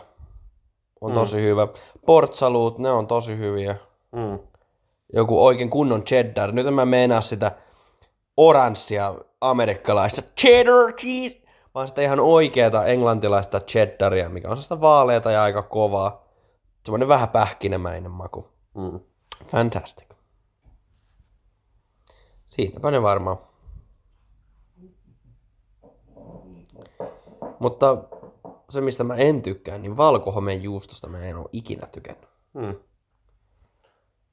on 1.02 1.14
tosi 1.14 1.42
hyvä. 1.42 1.68
Portsaluut, 2.06 2.78
ne 2.78 2.92
on 2.92 3.08
tosi 3.08 3.38
hyviä. 3.38 3.76
Mm. 4.12 4.40
Joku 5.14 5.46
oikein 5.46 5.70
kunnon 5.70 6.04
cheddar. 6.04 6.52
Nyt 6.52 6.68
en 6.68 6.74
mä 6.74 6.86
meinaa 6.86 7.22
sitä 7.22 7.52
oranssia 8.38 9.16
amerikkalaista 9.42 10.22
cheddar 10.40 10.94
cheese, 10.94 11.41
vaan 11.76 11.88
sitä 11.88 12.02
ihan 12.02 12.20
oikeata 12.20 12.86
englantilaista 12.86 13.60
cheddaria, 13.60 14.30
mikä 14.30 14.48
on 14.48 14.52
sellaista 14.58 14.82
vaaleata 14.82 15.32
ja 15.32 15.44
aika 15.44 15.62
kovaa. 15.62 16.24
Semmoinen 16.86 17.08
vähän 17.08 17.30
pähkinämäinen 17.30 18.12
maku. 18.12 18.48
Mm. 18.76 19.00
Fantastic. 19.46 20.06
Siinäpä 22.46 22.92
ne 22.92 23.02
varmaan. 23.02 23.38
Mutta 27.60 27.98
se, 28.70 28.82
mistä 28.82 29.04
mä 29.04 29.16
en 29.16 29.42
tykkää, 29.42 29.78
niin 29.78 29.98
valkohomeen 29.98 30.64
juustosta 30.64 31.10
mä 31.10 31.26
en 31.26 31.38
ole 31.38 31.50
ikinä 31.52 31.88
tykännyt. 31.88 32.30
Mm. 32.54 32.76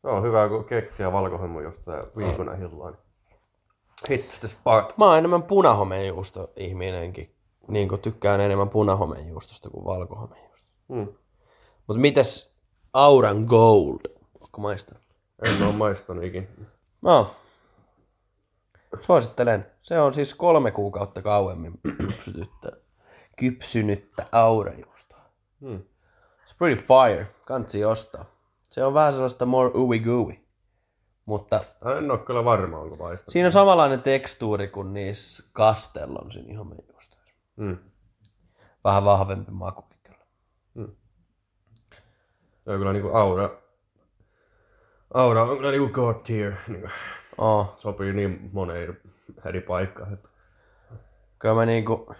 Se 0.02 0.08
on 0.08 0.22
hyvä, 0.22 0.48
kun 0.48 0.64
keksiä 0.64 1.12
valkohemmo 1.12 1.60
just 1.60 1.82
se 1.82 1.92
viikona 2.16 2.54
hillaan. 2.54 2.98
Hits 4.10 4.38
the 4.38 4.48
spot. 4.48 4.98
Mä 4.98 5.04
oon 5.04 5.18
enemmän 5.18 5.42
punahomeen 5.42 6.06
juusto 6.06 6.52
ihminenkin. 6.56 7.34
Niin 7.68 7.88
kuin 7.88 8.00
tykkään 8.00 8.40
enemmän 8.40 8.68
punahomeen 8.68 9.28
juustosta 9.28 9.70
kuin 9.70 9.84
valkohomeen 9.84 10.42
juustosta. 10.48 10.84
Mm. 10.88 11.08
Mutta 11.86 12.00
mitäs 12.00 12.52
Auran 12.92 13.44
Gold? 13.44 14.00
Onko 14.40 14.60
maistanut? 14.60 15.02
En 15.44 15.62
oo 15.66 15.72
maistanut 15.72 16.24
ikin. 16.24 16.48
No. 17.02 17.30
Suosittelen. 19.00 19.66
Se 19.82 20.00
on 20.00 20.14
siis 20.14 20.34
kolme 20.34 20.70
kuukautta 20.70 21.22
kauemmin 21.22 21.72
kypsynyttä, 21.98 22.72
kypsynyttä 23.36 24.26
aurajuustoa. 24.32 25.20
Mm. 25.60 25.82
It's 26.44 26.54
pretty 26.58 26.82
fire. 26.82 27.28
Kansi 27.44 27.84
ostaa. 27.84 28.24
Se 28.68 28.84
on 28.84 28.94
vähän 28.94 29.12
sellaista 29.12 29.46
more 29.46 29.70
ooey 29.74 29.98
gooey. 29.98 30.36
Mutta 31.28 31.60
En 31.98 32.10
oo 32.10 32.18
kyllä 32.18 32.44
varma, 32.44 32.78
onko 32.78 32.96
maistanut. 32.96 33.32
siinä 33.32 33.46
on 33.48 33.52
samanlainen 33.52 34.02
tekstuuri 34.02 34.68
kuin 34.68 34.92
niissä 34.92 35.44
Castellon 35.54 36.32
siinä 36.32 36.58
homejuustoissa. 36.58 37.34
Mm. 37.56 37.76
Vähän 38.84 39.04
vahvempi 39.04 39.50
makukin 39.52 39.98
kyllä. 40.02 40.24
Se 42.64 42.70
on 42.70 42.78
kyllä 42.78 42.92
niinku 42.92 43.08
aura. 43.16 43.50
Aura 45.14 45.42
on 45.42 45.56
kyllä 45.56 45.70
niinku 45.70 45.88
god 45.92 46.14
tier. 46.24 46.52
Niinku, 46.68 46.88
Oh. 47.38 47.74
sopii 47.78 48.12
niin 48.12 48.50
moneen 48.52 49.00
eri 49.44 49.60
paikkaan. 49.60 50.12
Että. 50.12 50.28
Kyllä 51.38 51.54
mä 51.54 51.66
niinku... 51.66 52.14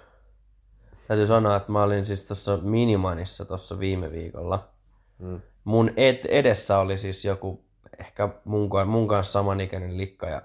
Täytyy 1.09 1.27
sanoa, 1.27 1.56
että 1.56 1.73
mä 1.73 1.83
olin 1.83 2.06
siis 2.06 2.25
tuossa 2.25 2.56
Minimanissa 2.56 3.44
tuossa 3.44 3.79
viime 3.79 4.11
viikolla. 4.13 4.69
Mm. 5.19 5.40
Mun 5.65 5.88
ed- 5.96 6.29
edessä 6.29 6.79
oli 6.79 6.98
siis 6.98 7.25
joku, 7.25 7.65
ehkä 7.99 8.29
mun, 8.44 8.71
mun 8.87 9.09
kanssa 9.09 9.33
samanikäinen 9.33 9.96
likka 9.96 10.27
ja 10.27 10.42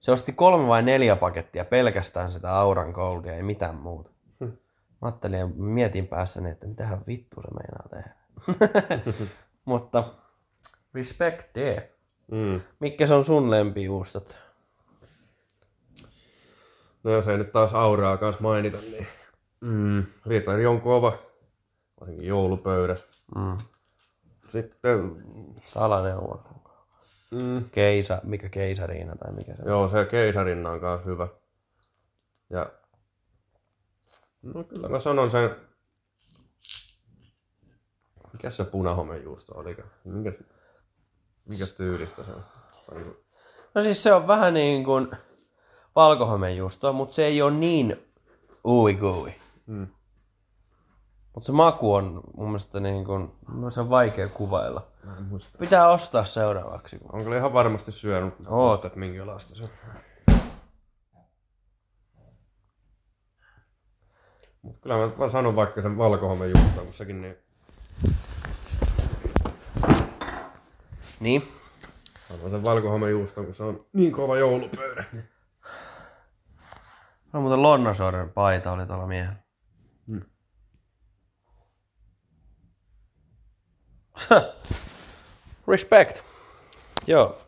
se 0.00 0.12
osti 0.12 0.32
kolme 0.32 0.66
vai 0.68 0.82
neljä 0.82 1.16
pakettia 1.16 1.64
pelkästään 1.64 2.32
sitä 2.32 2.56
Auran 2.56 2.90
Goldia, 2.90 3.34
ei 3.34 3.42
mitään 3.42 3.74
muuta. 3.74 4.10
Mä 4.40 5.08
ajattelin 5.08 5.38
ja 5.38 5.46
mietin 5.46 6.08
päässäni, 6.08 6.50
että 6.50 6.66
mitähän 6.66 7.00
vittu 7.06 7.42
se 7.42 7.48
meinaa 7.50 7.88
tehdä. 7.90 8.14
Mutta 9.64 10.04
respect 10.94 11.52
there. 11.52 11.92
Mm. 12.30 12.60
Mitkä 12.80 13.06
se 13.06 13.14
on 13.14 13.24
sun 13.24 13.50
lempijuustot? 13.50 14.38
No 17.02 17.10
jos 17.10 17.28
ei 17.28 17.38
nyt 17.38 17.52
taas 17.52 17.74
auraa 17.74 18.16
kanssa 18.16 18.42
mainita, 18.42 18.78
niin 18.78 19.06
mm, 19.60 20.04
Ritari 20.26 20.66
on 20.66 20.80
kova. 20.80 21.18
Varsinkin 22.00 22.26
joulupöydässä. 22.26 23.06
Mm. 23.34 23.58
Sitten, 24.50 25.24
Salaneuvo. 25.66 26.42
mm, 27.30 27.64
Keisa, 27.72 28.20
mikä 28.24 28.48
keisariina 28.48 29.16
tai 29.16 29.32
mikä 29.32 29.52
se 29.56 29.62
on. 29.62 29.68
joo, 29.68 29.88
se 29.88 30.04
keisarinna 30.04 30.70
on 30.70 30.80
kanssa 30.80 31.10
hyvä. 31.10 31.28
Ja 32.50 32.66
no 34.42 34.64
kyllä 34.64 34.88
mä 34.88 35.00
sanon 35.00 35.30
sen, 35.30 35.56
mikä 38.32 38.50
se 38.50 38.64
punahomejuusto 38.64 39.54
oli? 39.58 39.76
Mikä, 40.04 40.32
mikä 41.48 41.66
tyylistä 41.66 42.22
se 42.24 42.30
on? 42.32 42.42
Niin 42.94 43.04
kuin... 43.04 43.16
No 43.74 43.82
siis 43.82 44.02
se 44.02 44.12
on 44.12 44.26
vähän 44.26 44.54
niin 44.54 44.84
kuin 44.84 45.08
valkohomejuustoa, 45.96 46.92
mutta 46.92 47.14
se 47.14 47.24
ei 47.24 47.42
ole 47.42 47.50
niin 47.52 47.96
ui 48.64 48.94
gui. 48.94 49.34
Mm. 49.66 49.86
Mutta 51.34 51.46
se 51.46 51.52
maku 51.52 51.94
on 51.94 52.20
mun 52.36 52.48
mielestä 52.48 52.80
niin 52.80 53.04
kuin, 53.04 53.32
se 53.70 53.80
on 53.80 53.90
vaikea 53.90 54.28
kuvailla. 54.28 54.86
Mä 55.04 55.16
en 55.16 55.22
muista. 55.22 55.58
Pitää 55.58 55.88
ostaa 55.88 56.24
seuraavaksi. 56.24 56.98
On 57.12 57.22
kyllä 57.22 57.36
ihan 57.36 57.52
varmasti 57.52 57.92
syönyt, 57.92 58.34
Oot. 58.48 58.84
että 58.84 58.98
minkälaista 58.98 59.54
se 59.54 59.62
on. 59.62 59.68
Mut 64.62 64.78
kyllä 64.80 64.96
mä, 64.96 65.10
mä 65.18 65.28
sanon 65.30 65.56
vaikka 65.56 65.82
sen 65.82 65.98
valkohomen 65.98 66.50
juuston, 66.50 66.84
kun 66.84 66.94
sekin 66.94 67.22
niin... 67.22 67.36
Niin. 71.20 71.48
Sanon 72.28 72.50
sen 72.50 72.64
valkohomen 72.64 73.10
juuston, 73.10 73.44
kun 73.44 73.54
se 73.54 73.62
on 73.62 73.86
niin 73.92 74.12
kova 74.12 74.36
joulupöydä. 74.36 75.04
Niin. 75.12 75.28
No 77.32 77.40
muuten 77.40 77.62
Lonnosoren 77.62 78.30
paita 78.30 78.72
oli 78.72 78.86
tuolla 78.86 79.06
miehellä. 79.06 79.49
Respect. 85.68 86.18
Joo. 87.06 87.38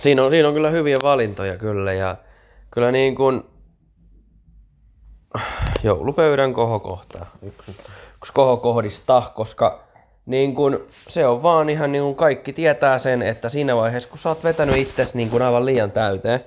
Siinä 0.00 0.24
on, 0.24 0.30
siinä 0.30 0.48
on 0.48 0.54
kyllä 0.54 0.70
hyviä 0.70 0.96
valintoja 1.02 1.58
kyllä 1.58 1.92
ja 1.92 2.16
kyllä 2.70 2.92
niin 2.92 3.14
kuin 3.14 3.42
joulupöydän 5.82 6.54
kohokohta. 6.54 7.26
Yksi, 7.42 7.76
yksi 8.16 8.32
kohokohdista, 8.32 9.22
koska 9.34 9.84
niin 10.26 10.54
kuin, 10.54 10.78
se 10.90 11.26
on 11.26 11.42
vaan 11.42 11.70
ihan 11.70 11.92
niin 11.92 12.04
kuin 12.04 12.14
kaikki 12.14 12.52
tietää 12.52 12.98
sen, 12.98 13.22
että 13.22 13.48
siinä 13.48 13.76
vaiheessa 13.76 14.08
kun 14.08 14.18
sä 14.18 14.28
oot 14.28 14.44
vetänyt 14.44 14.76
itsesi 14.76 15.16
niin 15.16 15.42
aivan 15.42 15.66
liian 15.66 15.90
täyteen, 15.90 16.44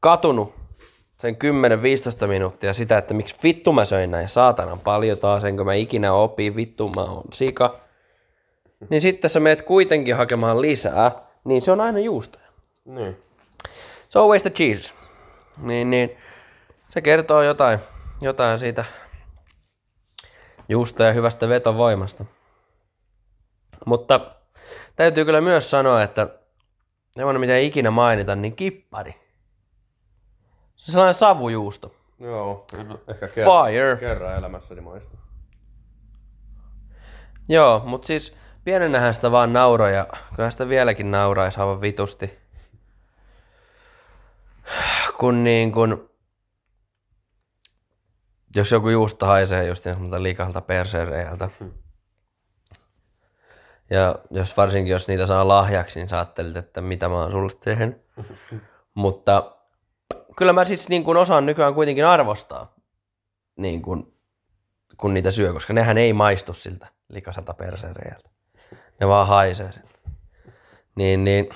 katunut 0.00 0.61
sen 1.22 1.36
10-15 2.24 2.26
minuuttia 2.26 2.72
sitä, 2.72 2.98
että 2.98 3.14
miksi 3.14 3.36
vittu 3.42 3.72
mä 3.72 3.84
söin 3.84 4.10
näin 4.10 4.28
saatanan 4.28 4.80
paljon 4.80 5.18
taas, 5.18 5.44
enkö 5.44 5.64
mä 5.64 5.74
ikinä 5.74 6.12
opii, 6.12 6.56
vittu 6.56 6.90
mä 6.96 7.02
oon 7.02 7.24
sika. 7.32 7.80
Niin 8.90 9.02
sitten 9.02 9.30
sä 9.30 9.40
meet 9.40 9.62
kuitenkin 9.62 10.16
hakemaan 10.16 10.60
lisää, 10.60 11.12
niin 11.44 11.62
se 11.62 11.72
on 11.72 11.80
aina 11.80 11.98
juustoja. 11.98 12.44
Niin. 12.84 13.16
Se 14.08 14.18
on 14.18 14.22
always 14.22 14.42
the 14.42 14.50
cheese. 14.50 14.94
Niin, 15.58 15.90
niin. 15.90 16.16
Se 16.88 17.00
kertoo 17.00 17.42
jotain, 17.42 17.78
jotain 18.20 18.58
siitä 18.58 18.84
juusta 20.68 21.04
ja 21.04 21.12
hyvästä 21.12 21.48
vetovoimasta. 21.48 22.24
Mutta 23.86 24.20
täytyy 24.96 25.24
kyllä 25.24 25.40
myös 25.40 25.70
sanoa, 25.70 26.02
että 26.02 26.28
semmoinen 27.10 27.40
mitä 27.40 27.56
ei 27.56 27.66
ikinä 27.66 27.90
mainita, 27.90 28.36
niin 28.36 28.56
kippari. 28.56 29.21
Se 30.82 30.90
on 30.90 30.92
sellainen 30.92 31.14
savujuusto. 31.14 31.94
Joo, 32.20 32.66
ehkä 33.08 33.28
kerran, 33.28 33.66
Fire. 33.66 33.96
kerran 34.00 34.36
elämässäni 34.36 34.80
maistuu. 34.80 35.18
Joo, 37.48 37.82
mutta 37.84 38.06
siis 38.06 38.36
pienenähän 38.64 39.14
sitä 39.14 39.30
vaan 39.30 39.52
nauroi 39.52 39.94
ja 39.94 40.06
kyllä 40.36 40.50
sitä 40.50 40.68
vieläkin 40.68 41.10
nauraisi 41.10 41.60
aivan 41.60 41.80
vitusti. 41.80 42.38
Kun 45.18 45.44
niin 45.44 45.72
kun, 45.72 46.10
jos 48.56 48.70
joku 48.72 48.88
juusto 48.88 49.26
haisee 49.26 49.66
just 49.66 49.82
semmoilta 49.82 50.22
liikalta 50.22 50.60
persereiltä. 50.60 51.48
Ja 53.90 54.14
jos 54.30 54.56
varsinkin 54.56 54.90
jos 54.90 55.08
niitä 55.08 55.26
saa 55.26 55.48
lahjaksi, 55.48 55.98
niin 55.98 56.08
sä 56.08 56.16
ajattelit, 56.16 56.56
että 56.56 56.80
mitä 56.80 57.08
mä 57.08 57.14
oon 57.14 57.32
sulle 57.32 57.52
tehnyt. 57.60 58.02
Mutta 58.94 59.56
kyllä 60.36 60.52
mä 60.52 60.64
siis 60.64 60.88
niin 60.88 61.04
kun 61.04 61.16
osaan 61.16 61.46
nykyään 61.46 61.74
kuitenkin 61.74 62.06
arvostaa, 62.06 62.74
niin 63.56 63.82
kun, 63.82 64.12
kun 64.96 65.14
niitä 65.14 65.30
syö, 65.30 65.52
koska 65.52 65.72
nehän 65.72 65.98
ei 65.98 66.12
maistu 66.12 66.54
siltä 66.54 66.86
likaselta 67.08 67.54
persereiltä. 67.54 68.28
Ne 69.00 69.08
vaan 69.08 69.26
haisee 69.26 69.72
sen. 69.72 69.82
Niin, 70.94 71.24
niin 71.24 71.48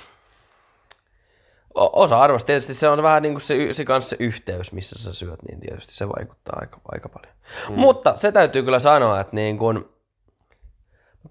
o- 1.74 2.02
osa 2.02 2.20
arvosta. 2.20 2.46
Tietysti 2.46 2.74
se 2.74 2.88
on 2.88 3.02
vähän 3.02 3.22
niin 3.22 3.34
kuin 3.34 3.42
se, 3.42 3.72
se 3.72 3.84
kanssa 3.84 4.10
se 4.10 4.16
yhteys, 4.20 4.72
missä 4.72 5.02
sä 5.02 5.12
syöt, 5.12 5.42
niin 5.48 5.60
tietysti 5.60 5.94
se 5.94 6.08
vaikuttaa 6.08 6.58
aika, 6.60 6.80
aika 6.92 7.08
paljon. 7.08 7.34
Mm. 7.68 7.74
Mutta 7.74 8.16
se 8.16 8.32
täytyy 8.32 8.62
kyllä 8.62 8.78
sanoa, 8.78 9.20
että 9.20 9.36
niin 9.36 9.58
kuin, 9.58 9.84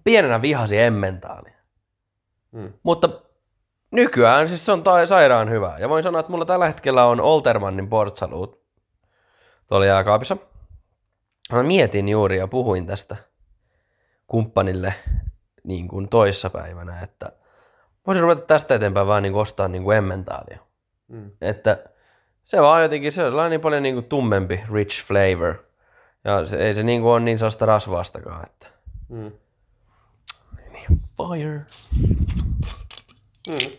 pienenä 0.03 0.41
vihasi 0.41 0.80
emmentaalia. 0.80 1.57
Mm. 2.51 2.73
Mutta 2.84 3.09
nykyään 3.91 4.47
siis 4.47 4.65
se 4.65 4.71
on 4.71 4.83
tai 4.83 5.07
sairaan 5.07 5.49
hyvä. 5.49 5.75
Ja 5.79 5.89
voin 5.89 6.03
sanoa, 6.03 6.19
että 6.19 6.31
mulla 6.31 6.45
tällä 6.45 6.67
hetkellä 6.67 7.05
on 7.05 7.21
Oltermannin 7.21 7.89
portsalut 7.89 8.61
tuolla 9.67 9.86
jääkaapissa. 9.86 10.38
Mä 11.51 11.63
mietin 11.63 12.09
juuri 12.09 12.38
ja 12.38 12.47
puhuin 12.47 12.86
tästä 12.86 13.15
kumppanille 14.27 14.93
niin 15.63 15.88
kuin 15.88 16.09
toissapäivänä, 16.09 17.01
että 17.01 17.31
voisin 18.07 18.23
ruveta 18.23 18.41
tästä 18.41 18.75
eteenpäin 18.75 19.07
vaan 19.07 19.23
niin 19.23 19.33
kuin 19.33 19.41
ostaa 19.41 19.67
niin 19.67 19.83
kuin 19.83 19.97
emmentaalia. 19.97 20.59
Mm. 21.07 21.31
Että 21.41 21.77
se 22.43 22.61
vaan 22.61 22.83
jotenkin, 22.83 23.11
se 23.11 23.25
on 23.25 23.49
niin 23.49 23.61
paljon 23.61 23.83
niin 23.83 23.95
kuin 23.95 24.05
tummempi, 24.05 24.63
rich 24.73 25.03
flavor. 25.03 25.55
Ja 26.23 26.45
se, 26.45 26.57
ei 26.57 26.75
se 26.75 26.83
niin 26.83 27.01
kuin 27.01 27.11
ole 27.11 27.19
niin 27.19 27.39
sellaista 27.39 27.65
rasvaastakaan, 27.65 28.45
että 28.45 28.67
Mm. 29.09 29.31
fire. 31.17 31.61
Mm. 33.47 33.71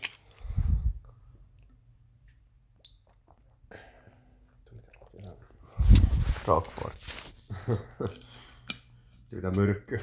Rockford. 6.47 6.93
Siitä 9.29 9.51
myrkky. 9.51 10.01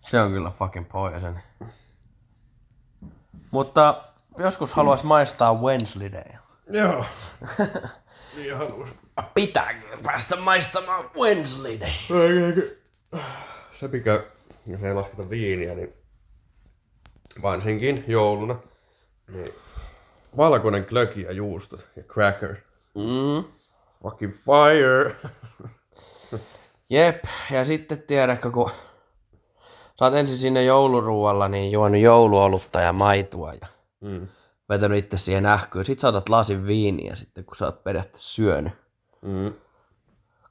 Se 0.00 0.20
on 0.20 0.32
kyllä 0.32 0.50
fucking 0.50 0.88
poison. 0.88 1.38
Mutta 3.50 4.04
joskus 4.38 4.74
haluaisi 4.74 5.06
maistaa 5.06 5.54
Wednesdayä. 5.54 6.38
Joo. 6.70 7.04
niin 8.36 8.56
halus. 8.56 8.88
Pitääkin 9.34 9.82
päästä 10.02 10.36
maistamaan 10.36 11.10
Wednesday. 11.14 11.78
Se 13.80 13.88
mikä, 13.88 14.24
jos 14.66 14.82
ei 14.82 14.94
lasketa 14.94 15.30
viiniä, 15.30 15.74
niin 15.74 15.92
varsinkin 17.42 18.04
jouluna, 18.08 18.56
niin 19.28 19.48
valkoinen 20.36 20.84
glögi 20.88 21.22
ja 21.22 21.32
juustot 21.32 21.86
ja 21.96 22.02
cracker. 22.02 22.56
Mm. 22.94 23.44
Fucking 24.02 24.32
fire! 24.34 25.16
Jep, 26.90 27.24
ja 27.50 27.64
sitten 27.64 28.02
tiedätkö, 28.02 28.50
kun 28.50 28.70
sä 29.98 30.04
oot 30.04 30.14
ensin 30.14 30.38
sinne 30.38 30.64
jouluruualla 30.64 31.48
niin 31.48 31.72
juonut 31.72 32.00
jouluolutta 32.00 32.80
ja 32.80 32.92
maitoa 32.92 33.52
ja 33.54 33.66
Mm. 34.00 34.28
vetänyt 34.68 34.98
itse 34.98 35.16
siihen 35.18 35.46
ähkyyn. 35.46 35.84
Sit 35.84 36.00
sä 36.00 36.08
otat 36.08 36.28
lasin 36.28 36.66
viiniä 36.66 37.14
sitten, 37.14 37.44
kun 37.44 37.56
sä 37.56 37.64
oot 37.64 37.84
periaatteessa 37.84 38.34
syönyt. 38.34 38.72
Mm. 39.22 39.52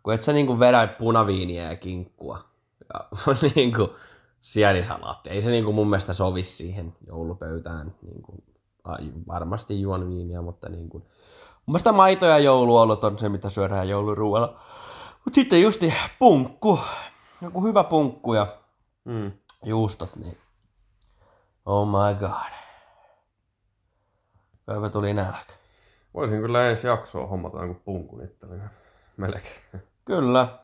Kun 0.03 0.13
et 0.13 0.22
sä 0.22 0.34
niinku 0.34 0.59
vedä 0.59 0.88
punaviiniä 0.88 1.63
ja 1.63 1.76
kinkkua 1.76 2.39
ja 2.93 3.07
niinku 3.55 3.95
sienisalaatti. 4.41 5.30
Ei 5.30 5.41
se 5.41 5.49
niinku 5.49 5.74
mun 5.74 5.89
mielestä 5.89 6.13
sovi 6.13 6.43
siihen 6.43 6.93
joulupöytään. 7.07 7.95
Niinku, 8.01 8.43
varmasti 9.27 9.82
juon 9.82 10.07
viiniä, 10.09 10.41
mutta 10.41 10.69
niinku, 10.69 10.97
mun 10.99 11.07
mielestä 11.67 11.91
maito 11.91 12.25
ja 12.25 12.39
jouluolut 12.39 13.03
on 13.03 13.19
se, 13.19 13.29
mitä 13.29 13.49
syödään 13.49 13.89
jouluruualla. 13.89 14.59
Mut 15.25 15.34
sitten 15.34 15.61
justi 15.61 15.93
punkku. 16.19 16.79
Joku 17.41 17.63
hyvä 17.63 17.84
punkku 17.84 18.34
ja 18.34 18.57
Mm. 19.05 19.32
juustot, 19.65 20.15
niin 20.15 20.38
oh 21.65 21.88
my 21.88 22.15
god. 22.19 22.51
Köypä 24.65 24.89
tuli 24.89 25.13
nälkä. 25.13 25.53
Voisin 26.13 26.41
kyllä 26.41 26.69
ensi 26.69 26.88
jaksoa 26.88 27.27
hommata 27.27 27.57
jonkun 27.57 27.82
punkun 27.86 28.23
itselleni. 28.23 28.63
Melkein. 29.17 29.61
Kyllä. 30.05 30.59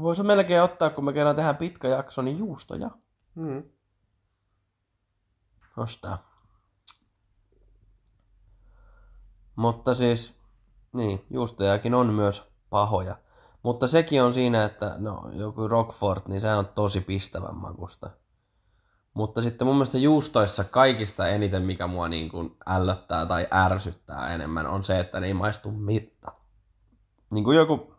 Voisi 0.00 0.22
melkein 0.22 0.62
ottaa, 0.62 0.90
kun 0.90 1.04
me 1.04 1.12
kerran 1.12 1.36
tehdään 1.36 1.56
pitkä 1.56 1.88
jakso, 1.88 2.22
niin 2.22 2.38
juustoja. 2.38 2.90
Mm. 3.34 3.62
Ostaa. 5.76 6.35
Mutta 9.56 9.94
siis, 9.94 10.34
niin, 10.92 11.26
juustojakin 11.30 11.94
on 11.94 12.14
myös 12.14 12.44
pahoja. 12.70 13.16
Mutta 13.62 13.86
sekin 13.86 14.22
on 14.22 14.34
siinä, 14.34 14.64
että 14.64 14.94
no, 14.98 15.30
joku 15.32 15.68
Rockford, 15.68 16.22
niin 16.28 16.40
se 16.40 16.54
on 16.54 16.66
tosi 16.66 17.00
pistävän 17.00 17.56
makusta. 17.56 18.10
Mutta 19.14 19.42
sitten 19.42 19.66
mun 19.66 19.76
mielestä 19.76 19.98
juustoissa 19.98 20.64
kaikista 20.64 21.28
eniten, 21.28 21.62
mikä 21.62 21.86
mua 21.86 22.08
niin 22.08 22.28
kuin 22.28 22.56
ällöttää 22.66 23.26
tai 23.26 23.46
ärsyttää 23.52 24.34
enemmän, 24.34 24.66
on 24.66 24.84
se, 24.84 25.00
että 25.00 25.20
ne 25.20 25.26
ei 25.26 25.34
maistu 25.34 25.70
mitään. 25.70 26.36
Niin 27.30 27.44
kuin 27.44 27.56
joku 27.56 27.94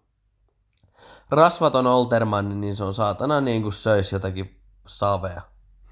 rasvaton 1.30 1.88
Oltermanni, 1.88 2.56
niin 2.56 2.76
se 2.76 2.84
on 2.84 2.94
saatana 2.94 3.42
niin 3.42 3.62
kuin 3.62 3.74
söisi 3.74 4.16
jotakin 4.16 4.62
savea. 4.88 5.42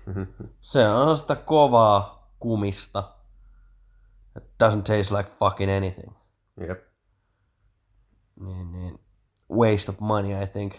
Se 0.61 0.89
on 0.89 1.17
sitä 1.17 1.35
kovaa 1.35 2.29
kumista. 2.39 3.03
It 4.37 4.43
doesn't 4.63 4.83
taste 4.83 5.15
like 5.17 5.29
fucking 5.39 5.71
anything. 5.71 6.13
Jep. 6.67 6.87
Niin, 8.39 8.71
niin. 8.71 8.99
Waste 9.51 9.91
of 9.91 9.99
money, 9.99 10.43
I 10.43 10.47
think. 10.47 10.73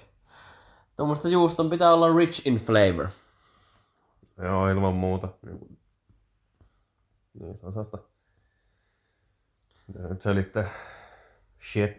Tuommoista 0.96 1.28
juuston 1.28 1.70
pitää 1.70 1.92
olla 1.92 2.16
rich 2.16 2.46
in 2.46 2.58
flavor. 2.58 3.08
Joo, 4.42 4.68
ilman 4.68 4.94
muuta. 4.94 5.28
Niin, 5.42 5.78
niin 7.40 7.58
sellaista... 7.58 7.98
Mitä 9.86 9.98
nyt 9.98 10.22
selittää? 10.22 10.70
Shit. 11.72 11.92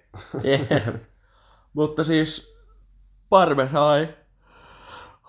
Jep. 0.44 1.02
Mutta 1.74 2.04
siis 2.04 2.56
parmesai, 3.30 4.18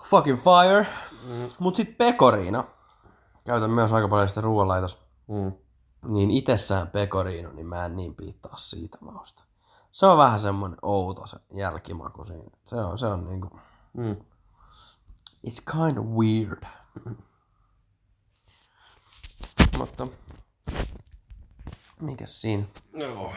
fucking 0.03 0.39
fire. 0.39 0.87
Mm. 1.23 1.47
Mut 1.59 1.75
sit 1.75 1.97
pekoriina. 1.97 2.63
Käytän 3.45 3.71
myös 3.71 3.91
aika 3.91 4.07
paljon 4.07 4.29
sitä 4.29 4.41
ruoanlaitosta. 4.41 5.05
Mm. 5.27 5.53
Niin 6.05 6.31
itsessään 6.31 6.87
pekoriino, 6.87 7.51
niin 7.51 7.67
mä 7.67 7.85
en 7.85 7.95
niin 7.95 8.15
piittaa 8.15 8.57
siitä 8.57 8.97
mausta. 9.01 9.43
Se 9.91 10.05
on 10.05 10.17
vähän 10.17 10.39
semmonen 10.39 10.79
outo 10.81 11.27
se 11.27 11.37
jälkimaku 11.53 12.25
siinä. 12.25 12.49
Se 12.65 12.75
on, 12.75 12.99
se 12.99 13.05
on 13.05 13.25
niinku... 13.25 13.59
Mm. 13.93 14.17
It's 15.47 15.71
kind 15.71 15.97
of 15.97 16.05
weird. 16.05 16.63
Mutta... 19.77 20.07
Mikäs 21.99 22.41
siinä? 22.41 22.63
Joo. 22.93 23.33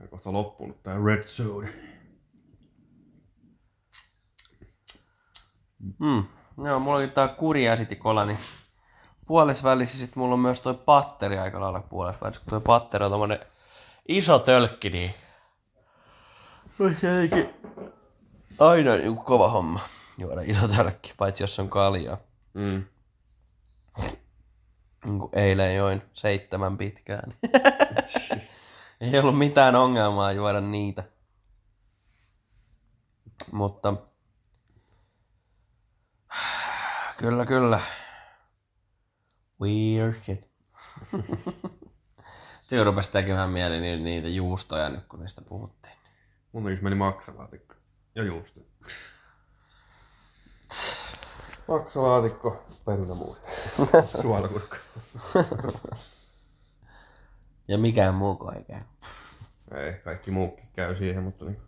Ja 0.00 0.08
kohta 0.08 0.32
loppunut 0.32 0.82
tää 0.82 0.96
Red 1.04 1.24
Zone. 1.24 1.99
Mm. 5.98 6.24
Joo, 6.64 6.80
mulla 6.80 6.96
oli 6.96 7.08
tää 7.08 7.28
kuriasitikola, 7.28 8.24
niin 8.24 8.38
puolesvälissä 9.26 9.98
sit 9.98 10.16
mulla 10.16 10.34
on 10.34 10.40
myös 10.40 10.60
toi 10.60 10.74
patteri 10.74 11.38
aika 11.38 11.60
lailla 11.60 11.80
puolesvälissä. 11.80 12.42
Kun 12.44 12.50
toi 12.50 12.60
patteri 12.60 13.04
on 13.04 13.10
tommonen 13.10 13.40
iso 14.08 14.38
tölkki, 14.38 14.90
niin 14.90 15.14
olisi 16.80 17.06
jotenkin 17.06 17.54
aina 18.58 18.94
niinku 18.94 19.22
kova 19.22 19.48
homma 19.48 19.80
juoda 20.18 20.40
iso 20.44 20.68
tölkki, 20.68 21.12
paitsi 21.16 21.42
jos 21.42 21.58
on 21.58 21.68
kaljaa. 21.68 22.16
Mm. 22.54 22.84
Niin 25.04 25.18
kuin 25.18 25.30
eilen 25.32 25.76
join 25.76 26.02
seitsemän 26.12 26.78
pitkään. 26.78 27.34
Ei 29.00 29.18
ollut 29.18 29.38
mitään 29.38 29.76
ongelmaa 29.76 30.32
juoda 30.32 30.60
niitä. 30.60 31.04
Mutta 33.52 33.94
kyllä, 37.20 37.46
kyllä. 37.46 37.80
Weird 39.60 40.14
shit. 40.14 40.50
Se 42.62 42.84
rupesi 42.84 43.12
tekemään 43.12 43.50
mieli 43.50 43.80
ni- 43.80 44.00
niitä 44.00 44.28
juustoja 44.28 44.88
nyt, 44.88 45.06
kun 45.06 45.20
niistä 45.20 45.42
puhuttiin. 45.42 45.94
Mun 46.52 46.64
tekis 46.64 46.82
meni 46.82 46.96
maksalaatikko. 46.96 47.74
Ja 48.14 48.22
juusto. 48.24 48.60
Maksalaatikko, 51.68 52.64
perunamuu. 52.84 53.36
Suolakurkku. 54.22 54.76
Ja 57.68 57.78
mikään 57.78 58.14
muuko 58.14 58.52
ei 58.52 58.64
käy. 58.64 58.80
Ei, 59.74 59.92
kaikki 59.92 60.30
muukin 60.30 60.68
käy 60.72 60.96
siihen, 60.96 61.22
mutta 61.22 61.44
niin 61.44 61.62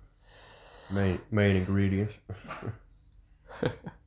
main, 0.90 1.26
main 1.30 1.57
ingredients. 1.57 2.20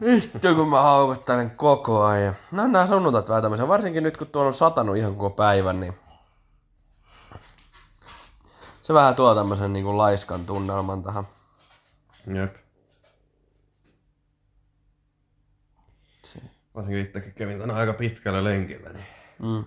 Vittu 0.00 0.54
kun 0.54 0.68
mä 0.68 0.82
haukottelen 0.82 1.50
koko 1.50 2.04
ajan. 2.04 2.36
No 2.50 2.66
nää 2.66 2.86
sunnuntait 2.86 3.28
vähän 3.28 3.42
tämmöisiä, 3.42 3.68
varsinkin 3.68 4.02
nyt 4.02 4.16
kun 4.16 4.26
tuolla 4.26 4.46
on 4.48 4.54
satanut 4.54 4.96
ihan 4.96 5.16
koko 5.16 5.30
päivän, 5.30 5.80
niin 5.80 5.94
se 8.82 8.94
vähän 8.94 9.14
tuo 9.14 9.34
tämmösen 9.34 9.72
niinku 9.72 9.96
laiskan 9.98 10.46
tunnelman 10.46 11.02
tähän. 11.02 11.24
Jep. 12.34 12.54
Varsinkin 16.74 17.02
itsekin 17.06 17.32
kävin 17.34 17.58
tänään 17.58 17.78
aika 17.80 17.92
pitkällä 17.92 18.44
lenkillä, 18.44 18.90
niin 18.90 19.06
Mm. 19.38 19.64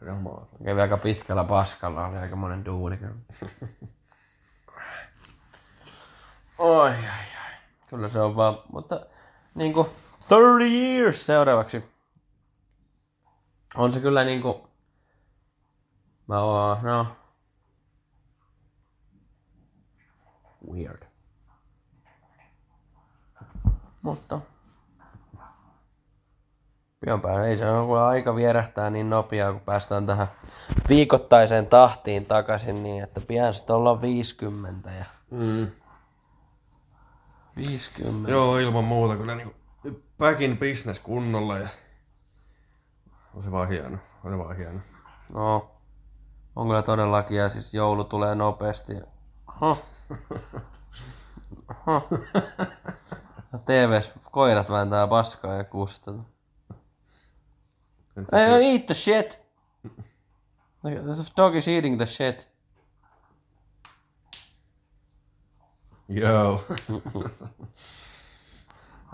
ramaa. 0.00 0.46
Kävi 0.64 0.80
aika 0.80 0.96
pitkällä 0.96 1.44
paskalla, 1.44 2.06
oli 2.06 2.16
aika 2.16 2.36
monen 2.36 2.64
duuni 2.64 2.96
kyllä. 2.96 3.14
Oi, 6.58 6.88
ai, 6.90 6.94
ai. 6.96 7.54
Kyllä 7.90 8.08
se 8.08 8.20
on 8.20 8.36
vaan, 8.36 8.58
mutta 8.72 9.06
niinku 9.54 9.88
30 10.28 10.74
years 10.74 11.26
seuraavaksi. 11.26 11.84
On 13.76 13.92
se 13.92 14.00
kyllä 14.00 14.24
niinku, 14.24 14.68
mä 16.26 16.38
oon, 16.40 16.78
no, 16.82 17.06
weird. 20.72 21.02
Mutta 24.02 24.40
pian 27.00 27.20
päin 27.20 27.42
ei 27.42 27.56
se 27.56 27.64
kun 27.86 27.98
aika 27.98 28.36
vierähtää 28.36 28.90
niin 28.90 29.10
nopeaa, 29.10 29.52
kun 29.52 29.60
päästään 29.60 30.06
tähän 30.06 30.26
viikoittaiseen 30.88 31.66
tahtiin 31.66 32.26
takaisin, 32.26 32.82
niin 32.82 33.04
että 33.04 33.20
pian 33.20 33.54
sitten 33.54 33.76
ollaan 33.76 34.00
50 34.00 34.90
ja 34.90 35.04
Mm. 35.30 35.66
50. 37.56 38.30
Joo, 38.30 38.58
ilman 38.58 38.84
muuta 38.84 39.16
kyllä 39.16 39.34
niinku 39.34 39.54
back 40.18 40.40
in 40.40 40.58
business 40.58 40.98
kunnolla 40.98 41.58
ja 41.58 41.68
on 43.34 43.42
se 43.42 43.50
vaan 43.50 43.68
hieno. 43.68 43.98
On 44.24 44.32
se 44.32 44.38
vaan 44.38 44.56
hieno. 44.56 44.80
No, 45.34 45.70
on 46.56 46.66
kyllä 46.66 46.82
todellakin, 46.82 47.36
ja 47.36 47.48
siis 47.48 47.74
joulu 47.74 48.04
tulee 48.04 48.34
nopeasti. 48.34 48.92
Huh. 49.60 49.78
Huh. 51.86 52.02
TVs 53.64 54.12
koirat 54.30 54.70
vääntää 54.70 55.06
paskaa 55.06 55.54
ja 55.54 55.64
kustaa. 55.64 56.14
Nyt 58.16 58.32
Hey, 58.32 58.46
don't 58.46 58.62
eat 58.62 58.86
the 58.86 58.94
shit! 58.94 59.40
The 60.82 61.32
dog 61.36 61.54
is 61.54 61.68
eating 61.68 61.96
the 61.96 62.06
shit. 62.06 62.53
Joo. 66.08 66.64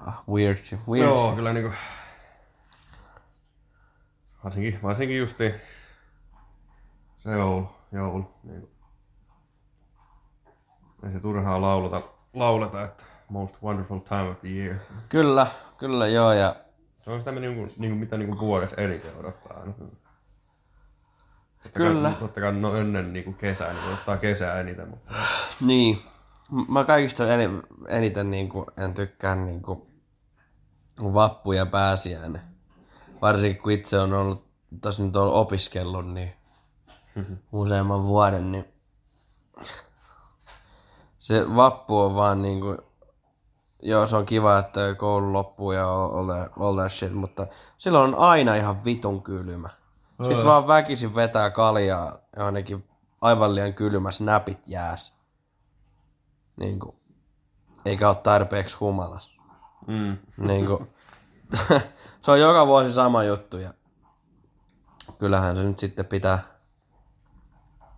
Ah, 0.07 0.22
weird. 0.28 0.59
Weird 0.88 1.09
Joo, 1.09 1.32
kyllä 1.36 1.53
niinku... 1.53 1.72
Varsinkin, 4.45 4.78
varsinkin 4.82 5.18
justi 5.18 5.55
se 7.18 7.30
joulu, 7.30 7.68
joulu. 7.93 8.34
Niinku. 8.43 8.70
Ei 11.05 11.12
se 11.12 11.20
turhaa 11.20 11.61
lauleta, 11.61 12.03
lauleta, 12.34 12.84
että 12.84 13.05
most 13.28 13.62
wonderful 13.62 13.99
time 13.99 14.28
of 14.28 14.41
the 14.41 14.49
year. 14.49 14.76
Kyllä, 15.09 15.47
kyllä 15.78 16.09
joo, 16.09 16.32
ja 16.32 16.57
Se 16.99 17.11
on 17.11 17.18
sitä 17.18 17.32
niinku, 17.32 17.72
niinku, 17.78 17.99
mitä 17.99 18.16
niinku 18.16 18.38
vuodessa 18.38 18.76
eniten 18.76 19.16
odottaa. 19.16 19.64
Totta 21.62 21.78
Kyllä. 21.78 22.11
Kai, 22.11 22.18
totta 22.20 22.41
kai 22.41 22.53
no 22.53 22.76
ennen 22.76 23.12
niinku 23.12 23.32
kesää, 23.32 23.72
niin 23.72 23.88
odottaa 23.88 24.16
kesää 24.16 24.61
eniten, 24.61 24.88
mutta 24.88 25.14
Niin. 25.61 26.09
Mä 26.68 26.84
kaikista 26.84 27.24
eni- 27.24 27.62
eniten 27.88 28.30
niinku, 28.30 28.66
en 28.76 28.94
tykkää 28.94 29.34
niinku, 29.34 29.86
vappu 31.03 31.53
ja 31.53 31.66
pääsiäinen. 31.66 32.42
Varsinkin 33.22 33.62
kun 33.62 33.72
itse 33.72 33.98
on 33.98 34.12
ollut, 34.12 34.44
tässä 34.80 35.03
nyt 35.03 35.16
on 35.16 35.32
opiskellut, 35.32 36.12
niin 36.12 36.32
useamman 37.53 38.05
vuoden, 38.05 38.53
niin 38.53 38.64
se 41.18 41.57
vappu 41.57 42.01
on 42.01 42.14
vaan 42.14 42.42
niinku, 42.42 42.76
joo 43.82 44.07
se 44.07 44.16
on 44.16 44.26
kiva, 44.26 44.59
että 44.59 44.94
koulu 44.94 45.32
loppuu 45.32 45.72
ja 45.72 45.92
all 45.92 46.26
that, 46.26 46.53
all 46.61 46.76
that 46.76 46.92
shit, 46.92 47.12
mutta 47.12 47.46
silloin 47.78 48.14
on 48.14 48.20
aina 48.20 48.55
ihan 48.55 48.84
vitun 48.84 49.22
kylmä. 49.22 49.68
Sitten 50.22 50.44
vaan 50.44 50.68
väkisin 50.68 51.14
vetää 51.14 51.51
kaljaa 51.51 52.18
jonnekin 52.36 52.88
aivan 53.20 53.55
liian 53.55 53.74
kylmässä 53.74 54.24
näpit 54.24 54.59
jääs. 54.66 55.20
Niinku, 56.61 56.94
eikä 57.84 58.08
ole 58.08 58.16
tarpeeksi 58.16 58.76
humalas. 58.80 59.30
mm. 59.86 60.16
Niinku, 60.36 60.86
se 62.22 62.30
on 62.30 62.40
joka 62.40 62.66
vuosi 62.66 62.92
sama 62.92 63.22
juttu 63.24 63.56
ja 63.58 63.74
kyllähän 65.18 65.56
se 65.56 65.62
nyt 65.64 65.78
sitten 65.78 66.06
pitää, 66.06 66.42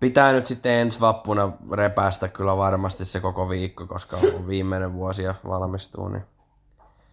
pitää 0.01 0.33
nyt 0.33 0.47
sitten 0.47 0.73
ensi 0.73 1.01
vappuna 1.01 1.53
repästä 1.73 2.29
kyllä 2.29 2.57
varmasti 2.57 3.05
se 3.05 3.21
koko 3.21 3.49
viikko, 3.49 3.87
koska 3.87 4.17
on 4.17 4.47
viimeinen 4.47 4.93
vuosi 4.93 5.23
ja 5.23 5.35
valmistuu, 5.49 6.09
niin 6.09 6.23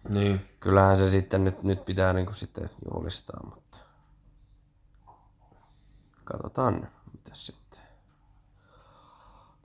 Niin. 0.08 0.40
kyllähän 0.60 0.98
se 0.98 1.10
sitten 1.10 1.44
nyt, 1.44 1.62
nyt 1.62 1.84
pitää 1.84 2.12
niinku 2.12 2.32
sitten 2.32 2.70
juhlistaa, 2.94 3.40
mutta 3.44 3.78
Katsotaan 6.24 6.74
nyt, 6.74 6.90
mitä 7.12 7.30
sitten. 7.32 7.69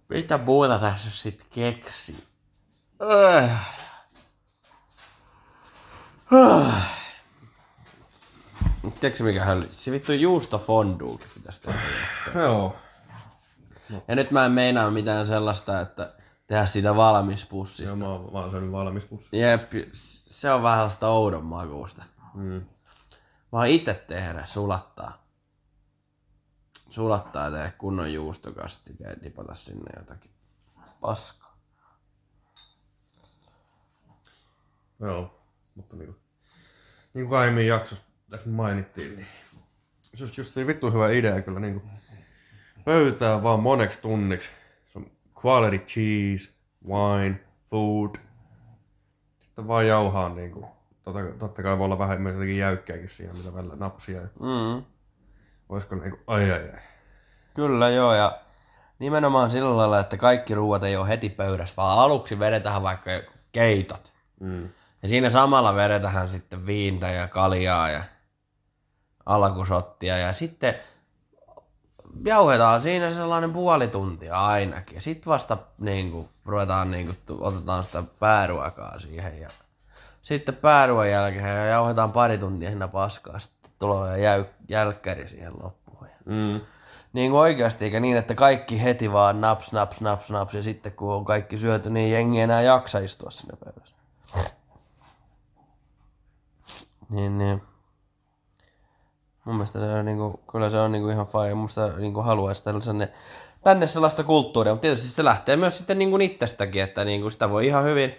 Mitä 0.10 0.38
muuta 0.38 0.80
tässä 0.80 1.10
sitten 1.10 1.48
keksi? 1.52 2.24
Äh. 3.44 3.76
Äh. 6.34 6.92
Tiedätkö 9.00 9.24
mikä 9.24 9.44
höllä? 9.44 9.66
Se 9.72 9.92
vittu 9.92 10.12
juusto 10.14 10.58
fonduukin 10.58 11.28
pitäisi 11.34 11.62
tehdä. 11.62 11.80
Joo. 12.36 12.76
Ja 14.08 14.16
nyt 14.16 14.32
mä 14.32 14.46
en 14.46 14.52
meinaa 14.52 14.92
mitään 14.92 15.28
sellaista, 15.28 15.82
että 15.82 16.14
tehdä 16.48 16.66
siitä 16.66 16.96
valmis 16.96 17.46
pussista. 17.46 17.92
Ja 17.92 17.96
mä, 17.96 18.08
oon- 18.08 18.34
mä 18.34 18.40
oon 18.40 18.52
syönyt 18.52 18.72
valmis 18.72 19.04
pussi. 19.06 19.28
Jep, 19.32 19.72
se 19.94 20.52
on 20.52 20.64
vähän 20.64 20.78
sellaista 20.78 21.08
oudon 21.08 21.46
makuusta. 21.46 22.04
Mm. 22.34 22.66
Vaan 23.52 23.68
itse 23.68 23.94
tehdä, 23.94 24.46
sulattaa. 24.46 25.25
Sulattaa 26.96 27.46
ja 27.46 27.52
tehdä 27.52 27.72
kunnon 27.78 28.14
juustokasti 28.14 28.96
ja 29.00 29.10
dipata 29.24 29.54
sinne 29.54 29.92
jotakin 30.00 30.32
paskaa. 31.02 31.58
Joo. 35.00 35.42
Mutta 35.76 35.96
niinku, 35.96 36.16
niin 37.14 37.28
kuin 37.28 37.40
aiemmin 37.40 37.68
jaksossa 37.68 38.04
tässä 38.30 38.50
mainittiin, 38.50 39.16
niin 39.16 39.28
se 40.16 40.24
olisi 40.24 40.42
just 40.42 40.56
niin 40.56 40.68
vittu 40.68 40.92
hyvä 40.92 41.12
idea 41.12 41.42
kyllä 41.42 41.60
niinku 41.60 41.88
pöytää 42.86 43.44
vaan 43.44 43.60
moneksi 43.60 44.02
tunniksi. 44.02 44.50
Se 44.94 45.00
on 45.00 45.12
quality 45.46 45.86
cheese, 45.86 46.54
wine, 46.88 47.40
food. 47.70 48.16
Sitten 49.40 49.68
vaan 49.68 49.88
jauhaa 49.88 50.30
niinku. 50.30 50.66
Totta, 51.04 51.20
totta 51.40 51.64
kai 51.64 51.78
voi 51.78 51.86
olla 51.86 52.00
vähän 52.00 52.22
myös 52.22 52.34
jotenkin 52.34 52.58
jäykkääkin 52.58 53.10
siinä, 53.10 53.34
mitä 53.34 53.54
välillä 53.54 53.76
napsia. 53.76 54.22
Mm. 54.22 54.95
Olisiko 55.70 55.96
niinku, 55.96 56.20
ai 56.28 56.52
ai 56.52 56.70
ai. 56.74 56.80
Kyllä 57.54 57.90
joo, 57.90 58.14
ja 58.14 58.40
nimenomaan 59.00 59.52
sillä 59.52 59.78
lailla, 59.78 60.00
että 60.00 60.18
kaikki 60.18 60.56
ruuat 60.56 60.84
ei 60.84 60.98
ole 60.98 61.08
heti 61.08 61.30
pöydässä, 61.30 61.76
vaan 61.78 62.00
aluksi 62.00 62.40
vedetään 62.40 62.84
vaikka 62.84 63.12
keitot. 63.52 64.14
Mm. 64.40 64.70
Ja 65.04 65.10
siinä 65.10 65.30
samalla 65.30 65.76
vedetään 65.76 66.30
sitten 66.30 66.66
viintä 66.66 67.08
ja 67.08 67.28
kaljaa 67.28 67.90
ja 67.90 68.04
alkusottia 69.26 70.18
ja 70.18 70.34
sitten 70.34 70.76
jauhetaan 72.26 72.82
siinä 72.82 73.12
sellainen 73.12 73.54
puoli 73.54 73.88
tuntia 73.88 74.48
ainakin. 74.48 74.96
Ja 74.96 75.02
sitten 75.02 75.32
vasta 75.32 75.58
niin 75.78 76.12
kuin, 76.12 76.30
ruvetaan, 76.46 76.92
niin 76.92 77.06
kuin, 77.06 77.42
otetaan 77.42 77.84
sitä 77.84 78.04
pääruokaa 78.20 79.00
siihen 79.00 79.42
ja 79.42 79.50
sitten 80.22 80.56
pääruoan 80.56 81.12
jälkeen 81.12 81.70
jauhetaan 81.70 82.12
pari 82.12 82.38
tuntia 82.38 82.70
siinä 82.70 82.88
paskaa, 82.88 83.40
sitten 83.40 83.65
tulee 83.94 84.20
jäy, 84.20 84.46
jälkkäri 84.70 85.28
siihen 85.28 85.54
loppuun. 85.64 86.08
Ja 86.08 86.16
Mm. 86.26 86.62
niin 87.14 87.32
kuin 87.32 87.42
oikeasti, 87.42 87.86
eikä 87.86 88.00
niin, 88.00 88.18
että 88.18 88.36
kaikki 88.36 88.84
heti 88.84 89.12
vaan 89.14 89.42
naps, 89.42 89.72
naps, 89.72 90.02
naps, 90.02 90.32
naps, 90.32 90.54
ja 90.54 90.64
sitten 90.64 90.92
kun 90.92 91.14
on 91.14 91.26
kaikki 91.26 91.58
syöty, 91.58 91.90
niin 91.90 92.12
jengi 92.12 92.38
ei 92.38 92.44
enää 92.44 92.62
jaksa 92.62 93.00
istua 93.00 93.32
sinne 93.32 93.54
pöydässä. 93.66 93.96
Niin, 97.10 97.38
niin. 97.38 97.62
Mun 99.46 99.56
mielestä 99.56 99.80
se 99.80 99.86
on 99.86 100.06
niinku, 100.06 100.40
kyllä 100.52 100.70
se 100.70 100.80
on 100.80 100.92
niinku 100.92 101.10
ihan 101.10 101.28
fine. 101.28 101.56
Mielestä 101.56 101.88
niinku 101.98 102.22
haluaisi 102.22 102.64
tällaisen, 102.64 103.10
tänne 103.64 103.88
sellaista 103.88 104.24
kulttuuria, 104.24 104.74
mutta 104.74 104.82
tietysti 104.82 105.08
se 105.08 105.24
lähtee 105.24 105.58
myös 105.58 105.78
sitten 105.78 106.00
niinku 106.00 106.18
itsestäkin, 106.18 106.84
että 106.84 107.06
niinku 107.06 107.30
sitä 107.30 107.50
voi 107.50 107.66
ihan 107.68 107.84
hyvin 107.84 108.16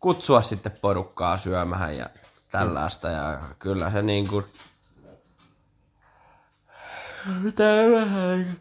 kutsua 0.00 0.42
sitten 0.42 0.72
porukkaa 0.80 1.38
syömään 1.38 1.96
ja 1.96 2.10
tällaista. 2.50 3.08
Ja 3.08 3.42
kyllä 3.58 3.90
se 3.90 4.02
niinku, 4.02 4.44
mitä 7.42 7.64
vähän. 7.92 8.56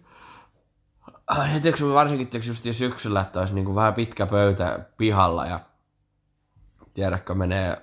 Tiedätkö, 1.62 1.86
varsinkin 1.94 2.28
tiedätkö, 2.28 2.52
just 2.52 2.64
syksyllä, 2.72 3.22
että 3.22 3.40
olisi 3.40 3.54
niinku 3.54 3.76
vähän 3.76 3.94
pitkä 3.94 4.26
pöytä 4.26 4.86
pihalla 4.98 5.46
ja 5.46 5.60
tiedätkö, 6.94 7.36
menee 7.36 7.82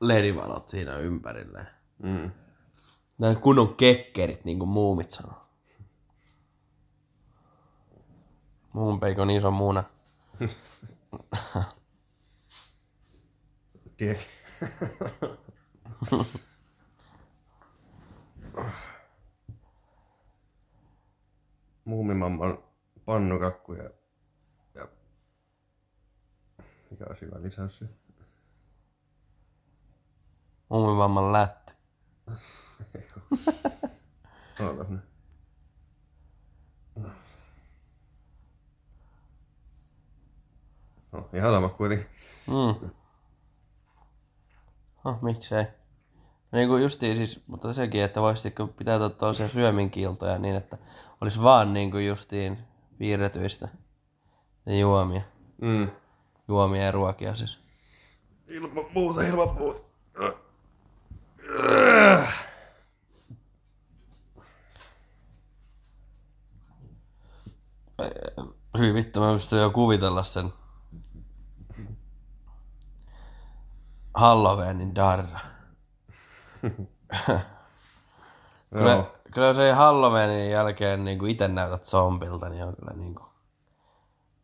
ledivalot 0.00 0.68
siinä 0.68 0.96
ympärille. 0.96 1.66
Mm. 2.02 2.30
Nämä 3.18 3.34
kunnon 3.34 3.74
kekkerit, 3.74 4.44
niin 4.44 4.58
kuin 4.58 4.68
muumit 4.68 5.10
sanoo. 5.10 5.48
Muumpeikon 8.72 9.30
iso 9.30 9.50
muuna. 9.50 9.84
Tiedä. 13.96 14.20
Muumimamman 21.84 22.58
pannukakku 23.04 23.72
ja, 23.72 23.90
ja 24.74 24.88
mikä 26.90 27.04
olisi 27.08 27.26
hyvä 27.26 27.42
lisäys 27.42 27.78
siihen? 27.78 27.96
Muumivamman 30.68 31.32
lätty. 31.32 31.74
Ootas 34.60 34.88
nyt. 34.88 35.00
No, 41.12 41.28
ihan 41.34 41.52
sama 41.52 41.68
kuitenkin. 41.68 42.06
Mm. 42.46 42.90
Oh, 45.08 45.22
miksei. 45.22 45.62
No 45.62 46.58
Niin 46.58 46.68
kuin 46.68 46.82
justiin 46.82 47.16
siis, 47.16 47.40
mutta 47.46 47.72
sekin, 47.72 48.04
että 48.04 48.20
voisitko 48.20 48.66
pitää 48.66 48.98
tuollaisia 48.98 49.48
syöminkiiltoja 49.48 50.38
niin, 50.38 50.56
että 50.56 50.78
olisi 51.20 51.42
vaan 51.42 51.74
niin 51.74 51.90
kuin 51.90 52.06
justiin 52.06 52.58
piirretyistä 52.98 53.68
ja 54.66 54.78
juomia. 54.78 55.20
Mm. 55.62 55.90
Juomia 56.48 56.82
ja 56.82 56.92
ruokia 56.92 57.34
siis. 57.34 57.58
Ilman 58.48 58.84
muuta, 58.94 59.22
ilman 59.22 59.54
muuta. 59.54 59.80
Hyi 68.78 68.94
vittu, 68.94 69.20
mä 69.20 69.32
pystyn 69.32 69.58
jo 69.58 69.70
kuvitella 69.70 70.22
sen 70.22 70.52
Halloweenin 74.18 74.94
darra. 74.94 75.38
Kyllä, 78.72 78.90
Joo. 78.92 79.12
kyllä 79.34 79.46
jos 79.46 79.58
ei 79.58 79.72
Halloweenin 79.72 80.50
jälkeen 80.50 81.04
niin 81.04 81.18
kuin 81.18 81.30
itse 81.30 81.48
näytät 81.48 81.84
zombilta, 81.84 82.48
niin 82.48 82.64
on 82.64 82.76
kyllä 82.76 82.92
niin 82.92 83.14
kuin 83.14 83.28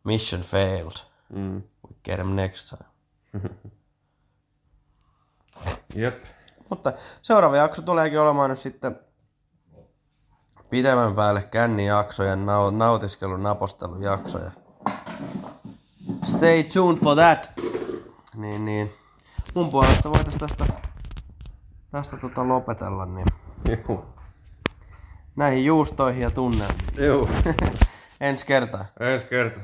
mission 0.03 0.41
failed. 0.41 0.95
Mm. 1.29 1.55
We 1.55 1.95
get 2.03 2.17
him 2.17 2.27
next 2.27 2.73
time. 2.77 2.89
Jep. 5.95 6.23
Mutta 6.69 6.93
seuraava 7.21 7.57
jakso 7.57 7.81
tuleekin 7.81 8.19
olemaan 8.19 8.49
nyt 8.49 8.59
sitten 8.59 8.99
pidemmän 10.69 11.15
päälle 11.15 11.43
kännijaksoja, 11.43 12.35
nau- 12.35 12.71
nautiskelun, 12.71 13.43
napostelun 13.43 14.03
jaksoja. 14.03 14.51
Stay 16.23 16.63
tuned 16.63 16.97
for 16.99 17.15
that. 17.15 17.51
Niin, 18.35 18.65
niin. 18.65 18.93
Mun 19.55 19.69
puolesta 19.69 20.11
voitais 20.11 20.35
tästä, 20.35 20.65
tästä 21.91 22.17
tota 22.17 22.47
lopetella, 22.47 23.05
niin 23.05 23.27
Juu. 23.87 24.05
näihin 25.35 25.65
juustoihin 25.65 26.21
ja 26.21 26.31
tunnelmiin. 26.31 27.05
Juu. 27.05 27.29
Ensi 28.21 28.45
kertaa. 28.45 28.85
Ensi 28.99 29.27
kerta. 29.27 29.59